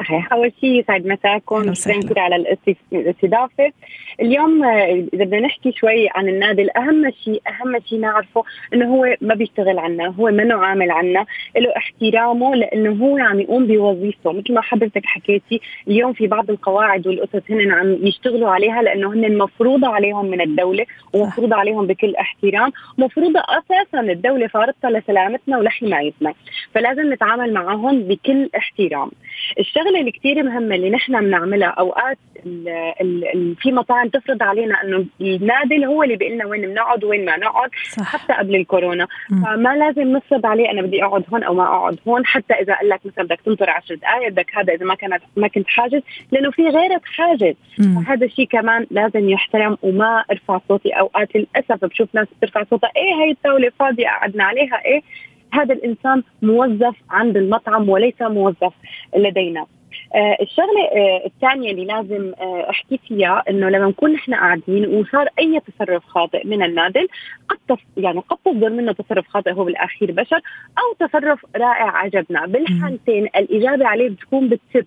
صحيح. 0.00 0.32
أول 0.32 0.52
شيء 0.60 0.80
يسعد 0.80 1.06
مساكم 1.06 1.74
شكرا 1.74 2.20
على 2.20 2.56
الاستضافة. 2.92 3.72
اليوم 4.20 4.64
آه، 4.64 5.06
إذا 5.14 5.24
بدنا 5.24 5.40
نحكي 5.40 5.72
شوي 5.72 6.08
عن 6.14 6.28
النادي 6.28 6.68
اهم 6.76 7.10
شيء 7.24 7.42
أهم 7.48 7.80
شيء 7.88 8.00
نعرفه 8.00 8.44
إنه 8.74 8.94
هو 8.94 9.16
ما 9.20 9.34
بيشتغل 9.34 9.78
عنا 9.78 10.06
هو 10.06 10.30
منه 10.30 10.54
عامل 10.54 10.90
عنا 10.90 11.26
له 11.56 11.76
احترامه 11.76 12.54
لأنه 12.54 13.04
هو 13.04 13.18
عم 13.18 13.40
يقوم 13.40 13.66
بوظيفته. 13.66 14.32
مثل 14.32 14.54
ما 14.54 14.60
حضرتك 14.60 15.06
حكيتي 15.06 15.60
اليوم 15.88 16.12
في 16.12 16.26
بعض 16.26 16.50
القواعد 16.50 17.06
والاسس 17.06 17.50
هن 17.50 17.72
عم 17.72 18.06
يشتغلوا 18.06 18.50
عليها 18.50 18.82
لأنه 18.82 19.12
هن 19.12 19.38
مفروضة 19.38 19.88
عليهم 19.88 20.26
من 20.26 20.40
الدولة 20.40 20.86
ومفروضة 21.12 21.56
عليهم 21.56 21.86
بكل 21.86 22.16
احترام 22.16 22.72
مفروضة 22.98 23.40
أساسا 23.40 24.00
الدولة 24.00 24.46
فارضتها 24.46 24.90
لسلامتنا 24.90 25.58
ولحمايتنا. 25.58 26.34
فلازم 26.74 27.12
نتعامل 27.12 27.52
معهم 27.52 28.02
بكل 28.02 28.50
احترام. 28.56 29.10
الشغله 29.90 30.00
اللي 30.00 30.12
كثير 30.12 30.42
مهمه 30.42 30.74
اللي 30.74 30.90
نحن 30.90 31.20
بنعملها 31.20 31.68
أوقات 31.68 32.18
ال 32.46 32.68
ال 33.00 33.24
ال 33.34 33.56
في 33.56 33.72
مطاعم 33.72 34.08
تفرض 34.08 34.42
علينا 34.42 34.82
إنه 34.84 35.06
النادل 35.20 35.84
هو 35.84 36.02
اللي 36.02 36.16
بيقول 36.16 36.34
لنا 36.34 36.46
وين 36.46 36.60
بنقعد 36.60 37.04
وين 37.04 37.24
ما 37.24 37.36
نقعد 37.36 37.70
صح. 37.90 38.16
حتى 38.16 38.32
قبل 38.32 38.54
الكورونا. 38.56 39.08
م. 39.30 39.44
فما 39.44 39.76
لازم 39.76 40.16
نفرض 40.16 40.46
عليه 40.46 40.70
أنا 40.70 40.82
بدي 40.82 41.04
أقعد 41.04 41.24
هون 41.32 41.42
أو 41.44 41.54
ما 41.54 41.64
أقعد 41.64 41.98
هون 42.08 42.26
حتى 42.26 42.54
إذا 42.54 42.74
قال 42.74 42.88
لك 42.88 43.00
مثلا 43.04 43.24
بدك 43.24 43.40
تنطر 43.40 43.70
10 43.70 43.94
دقائق 43.94 44.28
بدك 44.28 44.50
هذا 44.54 44.74
إذا 44.74 44.86
ما 44.86 44.94
كانت 44.94 45.22
ما 45.36 45.48
كنت 45.48 45.68
حاجز 45.68 46.00
لأنه 46.32 46.50
في 46.50 46.62
غيرك 46.62 47.02
حاجز. 47.04 47.54
فهذا 47.76 48.26
الشيء 48.26 48.46
كمان 48.46 48.86
لازم 48.90 49.28
يحترم 49.28 49.76
وما 49.82 50.24
ارفع 50.30 50.60
صوتي 50.68 50.90
أوقات 50.90 51.36
للأسف. 51.36 51.84
بشوف 51.84 52.08
ناس 52.14 52.26
بترفع 52.36 52.64
صوتها 52.70 52.90
إيه 52.96 53.14
هي 53.24 53.30
الطاوله 53.30 53.70
فاضية؟ 53.78 54.06
قعدنا 54.06 54.44
عليها 54.44 54.84
إيه؟ 54.84 55.00
هذا 55.52 55.74
الإنسان 55.74 56.22
موظف 56.42 56.96
عند 57.10 57.36
المطعم 57.36 57.88
وليس 57.88 58.22
موظف 58.22 58.72
لدينا. 59.16 59.66
آه 60.14 60.36
الشغلة 60.40 60.84
آه 60.92 61.26
الثانية 61.26 61.70
اللي 61.70 61.84
لازم 61.84 62.32
آه 62.40 62.70
أحكي 62.70 63.00
فيها 63.08 63.42
إنه 63.50 63.68
لما 63.68 63.88
نكون 63.88 64.12
نحن 64.12 64.34
قاعدين 64.34 64.86
وصار 64.86 65.28
أي 65.38 65.60
تصرف 65.60 66.04
خاطئ 66.04 66.46
من 66.46 66.62
النادل 66.62 67.08
قد 67.48 67.58
تص... 67.68 67.84
يعني 67.96 68.20
قد 68.20 68.36
تصدر 68.44 68.70
منه 68.70 68.92
تصرف 68.92 69.28
خاطئ 69.28 69.52
هو 69.52 69.64
بالأخير 69.64 70.12
بشر 70.12 70.40
أو 70.78 71.06
تصرف 71.06 71.46
رائع 71.56 71.96
عجبنا. 71.96 72.46
بالحالتين 72.46 73.24
الإجابة 73.36 73.86
عليه 73.86 74.08
بتكون 74.08 74.48
بتسب 74.48 74.86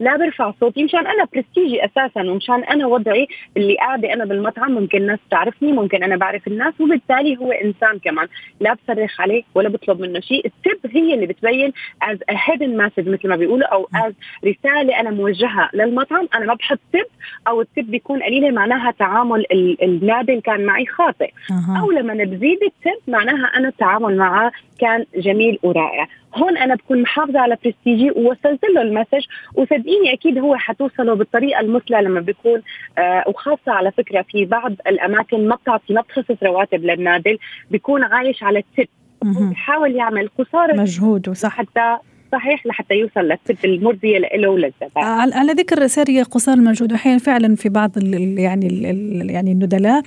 لا 0.00 0.16
برفع 0.16 0.52
صوتي 0.60 0.84
مشان 0.84 1.06
أنا 1.06 1.24
برستيجي 1.34 1.84
أساسا 1.84 2.20
ومشان 2.20 2.64
أنا 2.64 2.86
وضعي 2.86 3.26
اللي 3.56 3.76
قاعدة 3.76 4.12
أنا 4.12 4.24
بالمطعم 4.24 4.72
ممكن 4.72 4.98
الناس 4.98 5.18
تعرفني 5.30 5.72
ممكن 5.72 6.02
أنا 6.04 6.16
بعرف 6.16 6.48
الناس 6.48 6.80
وبالتالي 6.80 7.36
هو 7.36 7.52
إنسان 7.52 7.98
كمان. 8.04 8.28
لا 8.60 8.74
بصرخ 8.74 9.20
عليه 9.20 9.42
ولا 9.54 9.68
بطلب 9.68 10.00
منه 10.00 10.20
شيء. 10.20 10.46
ال 10.46 10.59
tip 10.59 10.96
هي 10.96 11.14
اللي 11.14 11.26
بتبين 11.26 11.72
as 12.02 12.18
hidden 12.30 12.76
message 12.76 13.08
مثل 13.08 13.28
ما 13.28 13.36
بيقولوا 13.36 13.66
أو 13.66 13.88
as 13.94 14.14
رسالة 14.44 15.00
أنا 15.00 15.10
موجهة 15.10 15.70
للمطعم. 15.74 16.28
أنا 16.34 16.46
ما 16.46 16.54
بحط 16.54 16.78
tip 16.92 17.06
أو 17.48 17.60
ال 17.60 17.67
tip 17.67 17.90
بيكون 17.90 18.22
قليله 18.22 18.50
معناها 18.50 18.90
تعامل 18.90 19.46
النادل 19.82 20.40
كان 20.40 20.66
معي 20.66 20.86
خاطئ. 20.86 21.30
أه. 21.50 21.80
أو 21.80 21.90
لما 21.90 22.24
بزيد 22.24 22.58
ال 22.62 22.72
tip 22.72 23.00
معناها 23.08 23.46
أنا 23.56 23.68
التعامل 23.68 24.16
معه 24.16 24.52
كان 24.78 25.04
جميل 25.16 25.58
ورائع. 25.62 26.06
هون 26.34 26.58
أنا 26.58 26.74
بكون 26.74 27.02
محافظة 27.02 27.40
على 27.40 27.56
برستيجي 27.64 28.10
ووصلت 28.10 28.64
له 28.74 28.82
المسج. 28.82 29.26
وصدقيني 29.54 30.12
أكيد 30.12 30.38
هو 30.38 30.56
حتوصله 30.56 31.14
بالطريقة 31.14 31.60
المثلى 31.60 32.02
لما 32.02 32.20
بيكون 32.20 32.62
آه 32.98 33.24
وخاصة 33.26 33.72
على 33.72 33.92
فكرة 33.92 34.22
في 34.22 34.44
بعض 34.44 34.72
الأماكن 34.86 35.48
ما 35.48 35.56
بتعطي 35.56 35.94
ما 35.94 36.00
بتخصص 36.00 36.42
رواتب 36.42 36.84
للنادل 36.84 37.38
بيكون 37.70 38.02
عايش 38.02 38.42
على 38.42 38.62
التip 38.62 38.86
بيحاول 39.24 39.96
يعمل 39.96 40.28
قصارى 40.38 40.78
مجهوده 40.78 41.32
صح 41.32 41.50
حتى 41.52 41.96
صحيح 42.32 42.66
لحتى 42.66 42.94
يوصل 42.94 43.20
للطب 43.20 43.64
المرضية 43.64 44.18
له 44.18 44.48
وللزبائن. 44.48 45.32
على 45.32 45.52
ذكر 45.52 45.86
ساريه 45.86 46.22
قصار 46.22 46.54
المجهود 46.54 46.92
أحيانا 46.92 47.18
فعلا 47.18 47.56
في 47.56 47.68
بعض 47.68 47.98
ال 47.98 48.38
يعني 48.38 48.66
ال 48.66 49.30
يعني 49.30 49.52
الندلاء 49.52 50.02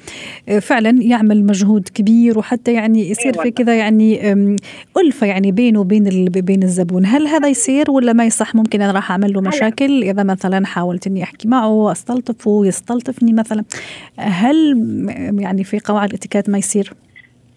آه، 0.49 0.59
فعلا 0.59 1.01
يعمل 1.01 1.45
مجهود 1.45 1.89
كبير 1.93 2.39
وحتى 2.39 2.73
يعني 2.73 3.09
يصير 3.09 3.33
في 3.33 3.51
كذا 3.51 3.75
يعني 3.75 4.33
ألفة 4.97 5.27
يعني 5.27 5.51
بينه 5.51 5.79
وبين 5.79 6.25
بين 6.25 6.63
الزبون، 6.63 7.05
هل 7.05 7.27
هذا 7.27 7.47
يصير 7.47 7.91
ولا 7.91 8.13
ما 8.13 8.25
يصح؟ 8.25 8.55
ممكن 8.55 8.81
أنا 8.81 8.91
راح 8.91 9.11
أعمل 9.11 9.33
له 9.33 9.41
مشاكل. 9.41 10.03
إذا 10.03 10.23
مثلا 10.23 10.65
حاولت 10.65 11.07
إني 11.07 11.23
أحكي 11.23 11.47
معه 11.47 11.91
استلطفه 11.91 12.65
يستلطفني 12.65 13.33
مثلا 13.33 13.63
هل 14.17 14.75
يعني 15.39 15.63
في 15.63 15.79
قواعد 15.79 16.09
الاتيكيت 16.09 16.49
ما 16.49 16.57
يصير؟ 16.57 16.93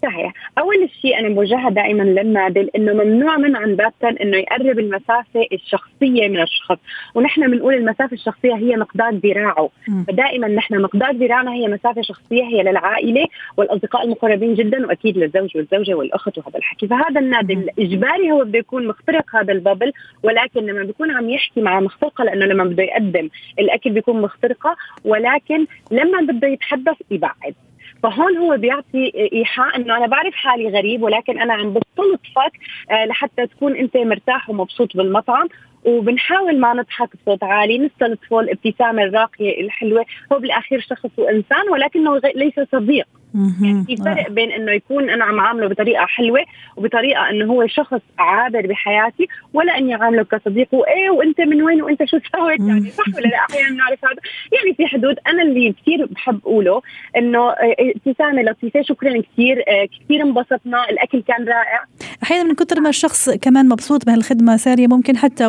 صحيح. 0.03 0.33
أول 0.59 0.89
شيء 1.01 1.19
أنا 1.19 1.29
بوجهها 1.29 1.69
دائما 1.69 2.03
للنادل 2.03 2.69
إنه 2.75 2.93
ممنوع 2.93 3.37
من 3.37 3.55
عن 3.55 3.75
باتن 3.75 4.17
إنه 4.17 4.37
يقرب 4.37 4.79
المسافة 4.79 5.45
الشخصية 5.53 6.27
من 6.27 6.41
الشخص 6.41 6.77
ونحن 7.15 7.51
بنقول 7.51 7.73
المسافة 7.73 8.13
الشخصية 8.13 8.55
هي 8.55 8.75
مقدار 8.75 9.13
ذراعه. 9.13 9.69
فدائما 10.07 10.47
نحن 10.47 10.81
مقدار 10.81 11.11
ذراعنا 11.11 11.51
هي 11.53 11.67
مسافة 11.67 12.01
شخصية 12.01 12.43
هي 12.43 12.63
للعائلة 12.63 13.25
والأصدقاء 13.57 14.05
المقربين 14.05 14.53
جدا 14.53 14.87
وأكيد 14.87 15.17
للزوج 15.17 15.57
والزوجة 15.57 15.93
والأخت 15.93 16.37
وهذا 16.37 16.57
الحكي. 16.57 16.87
فهذا 16.87 17.19
النادل 17.19 17.69
اجباري 17.79 18.31
هو 18.31 18.43
بده 18.43 18.59
يكون 18.59 18.87
مخترق 18.87 19.35
هذا 19.35 19.53
البابل 19.53 19.91
ولكن 20.23 20.65
لما 20.65 20.83
بيكون 20.83 21.11
عم 21.11 21.29
يحكي 21.29 21.61
مع 21.61 21.79
مخترقة 21.79 22.23
لأنه 22.23 22.45
لما 22.45 22.63
بده 22.63 22.83
يقدم 22.83 23.29
الأكل 23.59 23.89
بيكون 23.89 24.21
مخترقة 24.21 24.75
ولكن 25.05 25.65
لما 25.91 26.21
بده 26.21 26.47
يتحدث 26.47 26.95
يبعد. 27.11 27.55
فهون 28.03 28.37
هو 28.37 28.57
بيعطي 28.57 29.29
إيحاء 29.33 29.75
إنه 29.75 29.97
أنا 29.97 30.07
بعرف 30.07 30.33
حالي 30.33 30.69
غريب 30.69 31.03
ولكن 31.03 31.39
أنا 31.39 31.53
عم 31.53 31.73
بستلطفك 31.73 32.51
آه، 32.91 33.05
لحتى 33.05 33.47
تكون 33.47 33.75
أنت 33.75 33.97
مرتاح 33.97 34.49
ومبسوط 34.49 34.97
بالمطعم. 34.97 35.47
وبنحاول 35.85 36.59
ما 36.59 36.73
نضحك 36.73 37.09
بصوت 37.15 37.43
عالي 37.43 37.77
نستلطفه 37.77 38.39
الابتسامة 38.39 39.03
الراقية 39.03 39.61
الحلوة. 39.61 40.05
هو 40.33 40.39
بالأخير 40.39 40.81
شخص 40.81 41.09
وإنسان 41.17 41.69
ولكنه 41.71 42.17
ليس 42.35 42.59
صديق. 42.71 43.07
يعني 43.35 43.83
في 43.85 43.95
فرق 43.95 44.29
بين 44.29 44.51
إنه 44.51 44.71
يكون 44.71 45.09
أنا 45.09 45.25
عم 45.25 45.39
عامله 45.39 45.67
بطريقة 45.67 46.05
حلوة 46.05 46.39
وبطريقة 46.77 47.29
إنه 47.29 47.45
هو 47.45 47.67
شخص 47.67 48.01
عابر 48.19 48.67
بحياتي 48.67 49.27
ولا 49.53 49.77
إني 49.77 49.93
عامله 49.93 50.23
كصديق 50.23 50.67
وإيه 50.71 51.09
وإنت 51.09 51.41
من 51.41 51.61
وين 51.61 51.81
وإنت 51.81 52.03
شو 52.03 52.17
سويت؟ 52.37 52.59
يعني 52.59 52.89
صح 52.89 53.15
ولا 53.15 53.27
لا؟ 53.27 53.37
أحيانا 53.49 53.69
بنعرف 53.69 54.05
هذا. 54.05 54.21
يعني 54.51 54.75
في 54.77 54.87
حدود 54.87 55.15
أنا 55.27 55.43
اللي 55.43 55.75
كثير 55.81 56.05
بحب 56.05 56.39
أقوله 56.43 56.81
إنه 57.17 57.49
آه، 57.49 57.75
ابتسامة 57.79 58.41
لطيفة 58.41 58.81
شكرا 58.81 59.21
كثير 59.21 59.63
آه، 59.67 59.85
كثير 59.85 60.21
انبسطنا 60.21 60.89
الأكل 60.89 61.21
كان 61.21 61.45
رائع. 61.47 61.83
أحيانا 62.23 62.43
من 62.43 62.55
كثر 62.55 62.79
ما 62.79 62.89
الشخص 62.89 63.29
كمان 63.29 63.69
مبسوط 63.69 64.05
بهالخدمة 64.05 64.57
سارية 64.57 64.87
ممكن 64.87 65.17
حتى 65.17 65.47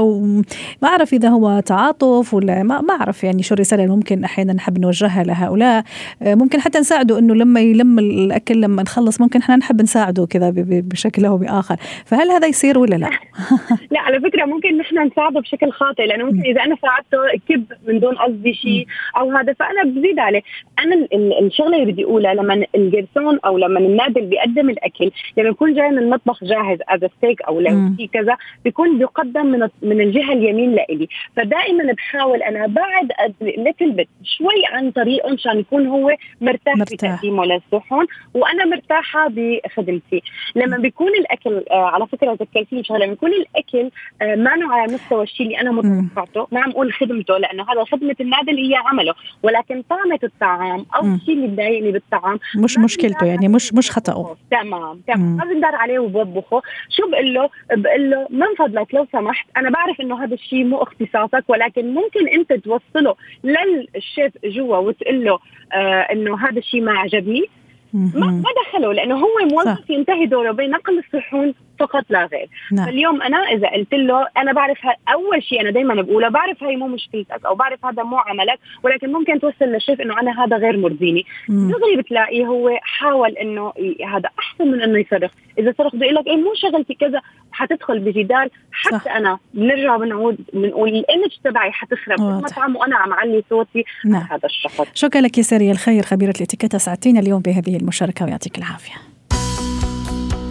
ما 0.82 0.88
أعرف 0.88 1.12
إذا 1.12 1.28
هو 1.28 1.60
تعاطف 1.60 2.34
ولا 2.34 2.62
ما 2.62 2.94
أعرف 3.00 3.24
يعني 3.24 3.42
شو 3.42 3.54
الرسالة 3.54 3.84
اللي 3.84 3.94
ممكن 3.94 4.24
أحيانا 4.24 4.52
نحب 4.52 4.78
نوجهها 4.78 5.22
لهؤلاء. 5.22 5.84
آه، 6.22 6.34
ممكن 6.34 6.60
حتى 6.60 6.78
نساعده 6.78 7.18
إنه 7.18 7.34
لما 7.34 7.60
يلم 7.70 7.98
الأكل 7.98 8.60
لما 8.60 8.82
نخلص 8.82 9.20
ممكن 9.20 9.38
إحنا 9.40 9.56
نحب 9.56 9.82
نساعده 9.82 10.26
كذا 10.26 10.52
بشكل 10.56 11.24
أو 11.24 11.36
بآخر. 11.36 11.76
فهل 12.06 12.30
هذا 12.30 12.46
يصير 12.46 12.78
ولا 12.78 12.94
لا؟ 12.94 13.10
لا 13.92 14.00
على 14.00 14.20
فكرة 14.20 14.44
ممكن 14.44 14.78
نحن 14.78 14.98
نساعده 15.06 15.40
بشكل 15.40 15.70
خاطئ 15.70 16.06
لأنه 16.06 16.24
ممكن 16.24 16.40
إذا 16.40 16.62
أنا 16.62 16.76
ساعدته 16.82 17.18
كب 17.48 17.64
من 17.88 18.00
دون 18.00 18.14
قصدي 18.14 18.54
شيء 18.54 18.86
أو 19.16 19.32
هذا 19.32 19.52
فأنا 19.52 19.82
بزيد 19.84 20.18
عليه. 20.18 20.42
أنا 20.78 21.06
الشغلة 21.40 21.82
اللي 21.82 21.92
بدي 21.92 22.04
أقولها 22.04 22.34
لما 22.34 22.64
الجرسون 22.74 23.38
أو 23.44 23.58
لما 23.58 23.78
النادل 23.80 24.26
بيقدم 24.26 24.70
الأكل 24.70 25.10
لما 25.36 25.48
يكون 25.48 25.74
جاي 25.74 25.90
من 25.90 25.98
المطبخ 25.98 26.44
جاهز 26.44 26.78
as 26.88 27.00
steak 27.18 27.42
أو 27.42 27.60
لو 27.60 27.90
في 27.96 28.06
كذا 28.06 28.36
بيكون 28.64 28.98
بيقدم 28.98 29.46
من 29.46 29.68
من 29.82 30.00
الجهة 30.00 30.32
اليمين 30.32 30.72
لإلي. 30.72 31.08
فدائما 31.36 31.92
بحاول 31.92 32.42
أنا 32.42 32.66
بعد 32.66 33.08
ليتل 33.40 33.90
بت 33.92 34.08
شوي 34.24 34.62
عن 34.72 34.90
طريقه 34.90 35.32
مشان 35.32 35.58
يكون 35.58 35.86
هو 35.86 36.16
مرتاح, 36.40 36.76
مرتاح. 36.76 36.88
في 36.88 36.96
تقديمه 36.96 37.44
الصحون 37.66 38.06
وأنا 38.34 38.64
مرتاحة 38.64 39.28
بخدمتي. 39.28 40.22
لما 40.56 40.76
بيكون 40.76 41.08
الأكل 41.08 41.64
آه 41.70 41.86
على 41.86 42.06
فكرة 42.06 42.32
ذكرتيني 42.32 42.84
شغله 42.84 43.04
لما 43.04 43.12
يكون 43.12 43.30
الأكل 43.32 43.90
آه 44.22 44.34
ما 44.34 44.50
على 44.50 44.92
مستوى 44.92 45.22
الشيء 45.22 45.46
اللي 45.46 45.60
أنا 45.60 45.70
متوقعته 45.70 46.46
ما 46.52 46.60
عم 46.60 46.70
أقول 46.70 46.92
خدمته 46.92 47.38
لأنه 47.38 47.62
هذا 47.62 47.84
خدمة 47.84 48.16
النادي 48.20 48.50
اللي 48.50 48.70
هي 48.70 48.76
عمله 48.76 49.14
ولكن 49.42 49.82
طعمة 49.90 50.18
الطعام 50.24 50.86
أو 50.96 51.06
الشيء 51.14 51.34
اللي 51.34 51.46
بضايقني 51.46 51.92
بالطعام 51.92 52.38
مش 52.56 52.78
مشكلته 52.78 53.26
يعني 53.26 53.48
مش 53.48 53.74
مش 53.74 53.90
خطأه. 53.90 54.36
تمام 54.50 55.00
تمام. 55.06 55.36
ما 55.36 55.44
بندار 55.44 55.74
عليه 55.74 55.98
وبوبخه. 55.98 56.62
شو 56.88 57.10
بقول 57.10 57.34
له؟ 57.34 57.50
بقول 57.70 58.10
له 58.10 58.26
من 58.30 58.54
فضلك 58.58 58.94
لو 58.94 59.06
سمحت 59.12 59.46
أنا 59.56 59.70
بعرف 59.70 60.00
إنه 60.00 60.24
هذا 60.24 60.34
الشيء 60.34 60.64
مو 60.64 60.76
اختصاصك 60.82 61.44
ولكن 61.48 61.94
ممكن 61.94 62.28
أنت 62.28 62.52
توصله 62.52 63.14
للشيف 63.44 64.32
جوا 64.44 64.76
وتقول 64.76 65.24
له 65.24 65.38
آه 65.72 66.00
إنه 66.00 66.48
هذا 66.48 66.58
الشيء 66.58 66.80
ما 66.82 66.92
عجبني 66.92 67.44
ما 67.92 68.26
ما 68.26 68.48
دخله 68.66 68.92
لأنه 68.92 69.16
هو 69.16 69.38
موظف 69.52 69.90
ينتهي 69.90 70.26
دوره 70.26 70.50
بنقل 70.50 70.98
الصحون 70.98 71.54
فقط 71.78 72.04
لا 72.10 72.26
غير. 72.26 72.48
نعم. 72.72 72.86
فاليوم 72.86 73.22
أنا 73.22 73.36
إذا 73.36 73.68
قلت 73.68 73.94
له 73.94 74.26
أنا 74.36 74.52
بعرف 74.52 74.78
أول 75.12 75.42
شيء 75.42 75.60
أنا 75.60 75.70
دائما 75.70 76.02
بقوله 76.02 76.28
بعرف 76.28 76.64
هاي 76.64 76.76
مو 76.76 76.86
مشكلتك 76.86 77.46
أو 77.46 77.54
بعرف 77.54 77.86
هذا 77.86 78.02
مو 78.02 78.16
عملك 78.16 78.58
ولكن 78.82 79.12
ممكن 79.12 79.40
توصل 79.40 79.64
للشيف 79.64 80.00
إنه 80.00 80.20
أنا 80.20 80.44
هذا 80.44 80.56
غير 80.56 80.76
مرضيني. 80.76 81.26
دغري 81.48 81.96
بتلاقيه 81.96 82.46
هو 82.46 82.78
حاول 82.82 83.30
إنه 83.30 83.72
هذا 84.06 84.30
أحسن 84.38 84.68
من 84.68 84.82
إنه 84.82 84.98
يصرخ. 84.98 85.30
إذا 85.58 85.74
صرخ 85.78 85.96
بده 85.96 86.06
يقول 86.06 86.16
لك 86.16 86.26
إيه 86.26 86.36
مو 86.36 86.54
شغلتي 86.54 86.94
كذا. 86.94 87.20
حتدخل 87.60 87.98
بجدال 87.98 88.50
حتى 88.72 88.98
صح. 88.98 89.16
أنا 89.16 89.38
بنرجع 89.54 89.96
بنعود 89.96 90.38
بنقول 90.52 90.88
الإيمج 90.88 91.30
تبعي 91.44 91.72
حتخرب. 91.72 92.20
المطعم 92.20 92.76
وأنا 92.76 92.96
عم 92.96 93.12
علي 93.12 93.44
صوتي 93.50 93.84
نعم. 94.04 94.26
هذا 94.30 94.40
الشخص. 94.44 94.86
شكرا 94.94 95.20
لك 95.20 95.38
يا 95.38 95.42
سارية 95.42 95.70
الخير 95.70 96.02
خبيرة 96.02 96.34
الإتيكيت. 96.36 96.76
سعدتينا 96.76 97.20
اليوم 97.20 97.40
بهذه 97.42 97.76
المشاركة 97.76 98.24
ويعطيك 98.24 98.58
العافية. 98.58 98.94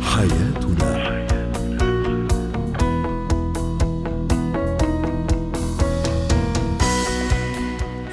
حياتنا. 0.02 1.20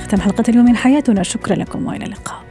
ختم 0.04 0.20
حلقة 0.20 0.44
اليوم 0.48 0.64
من 0.64 0.76
حياتنا. 0.76 1.22
شكرا 1.22 1.56
لكم 1.56 1.86
وإلى 1.86 2.04
اللقاء. 2.04 2.46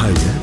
حياتنا. 0.00 0.39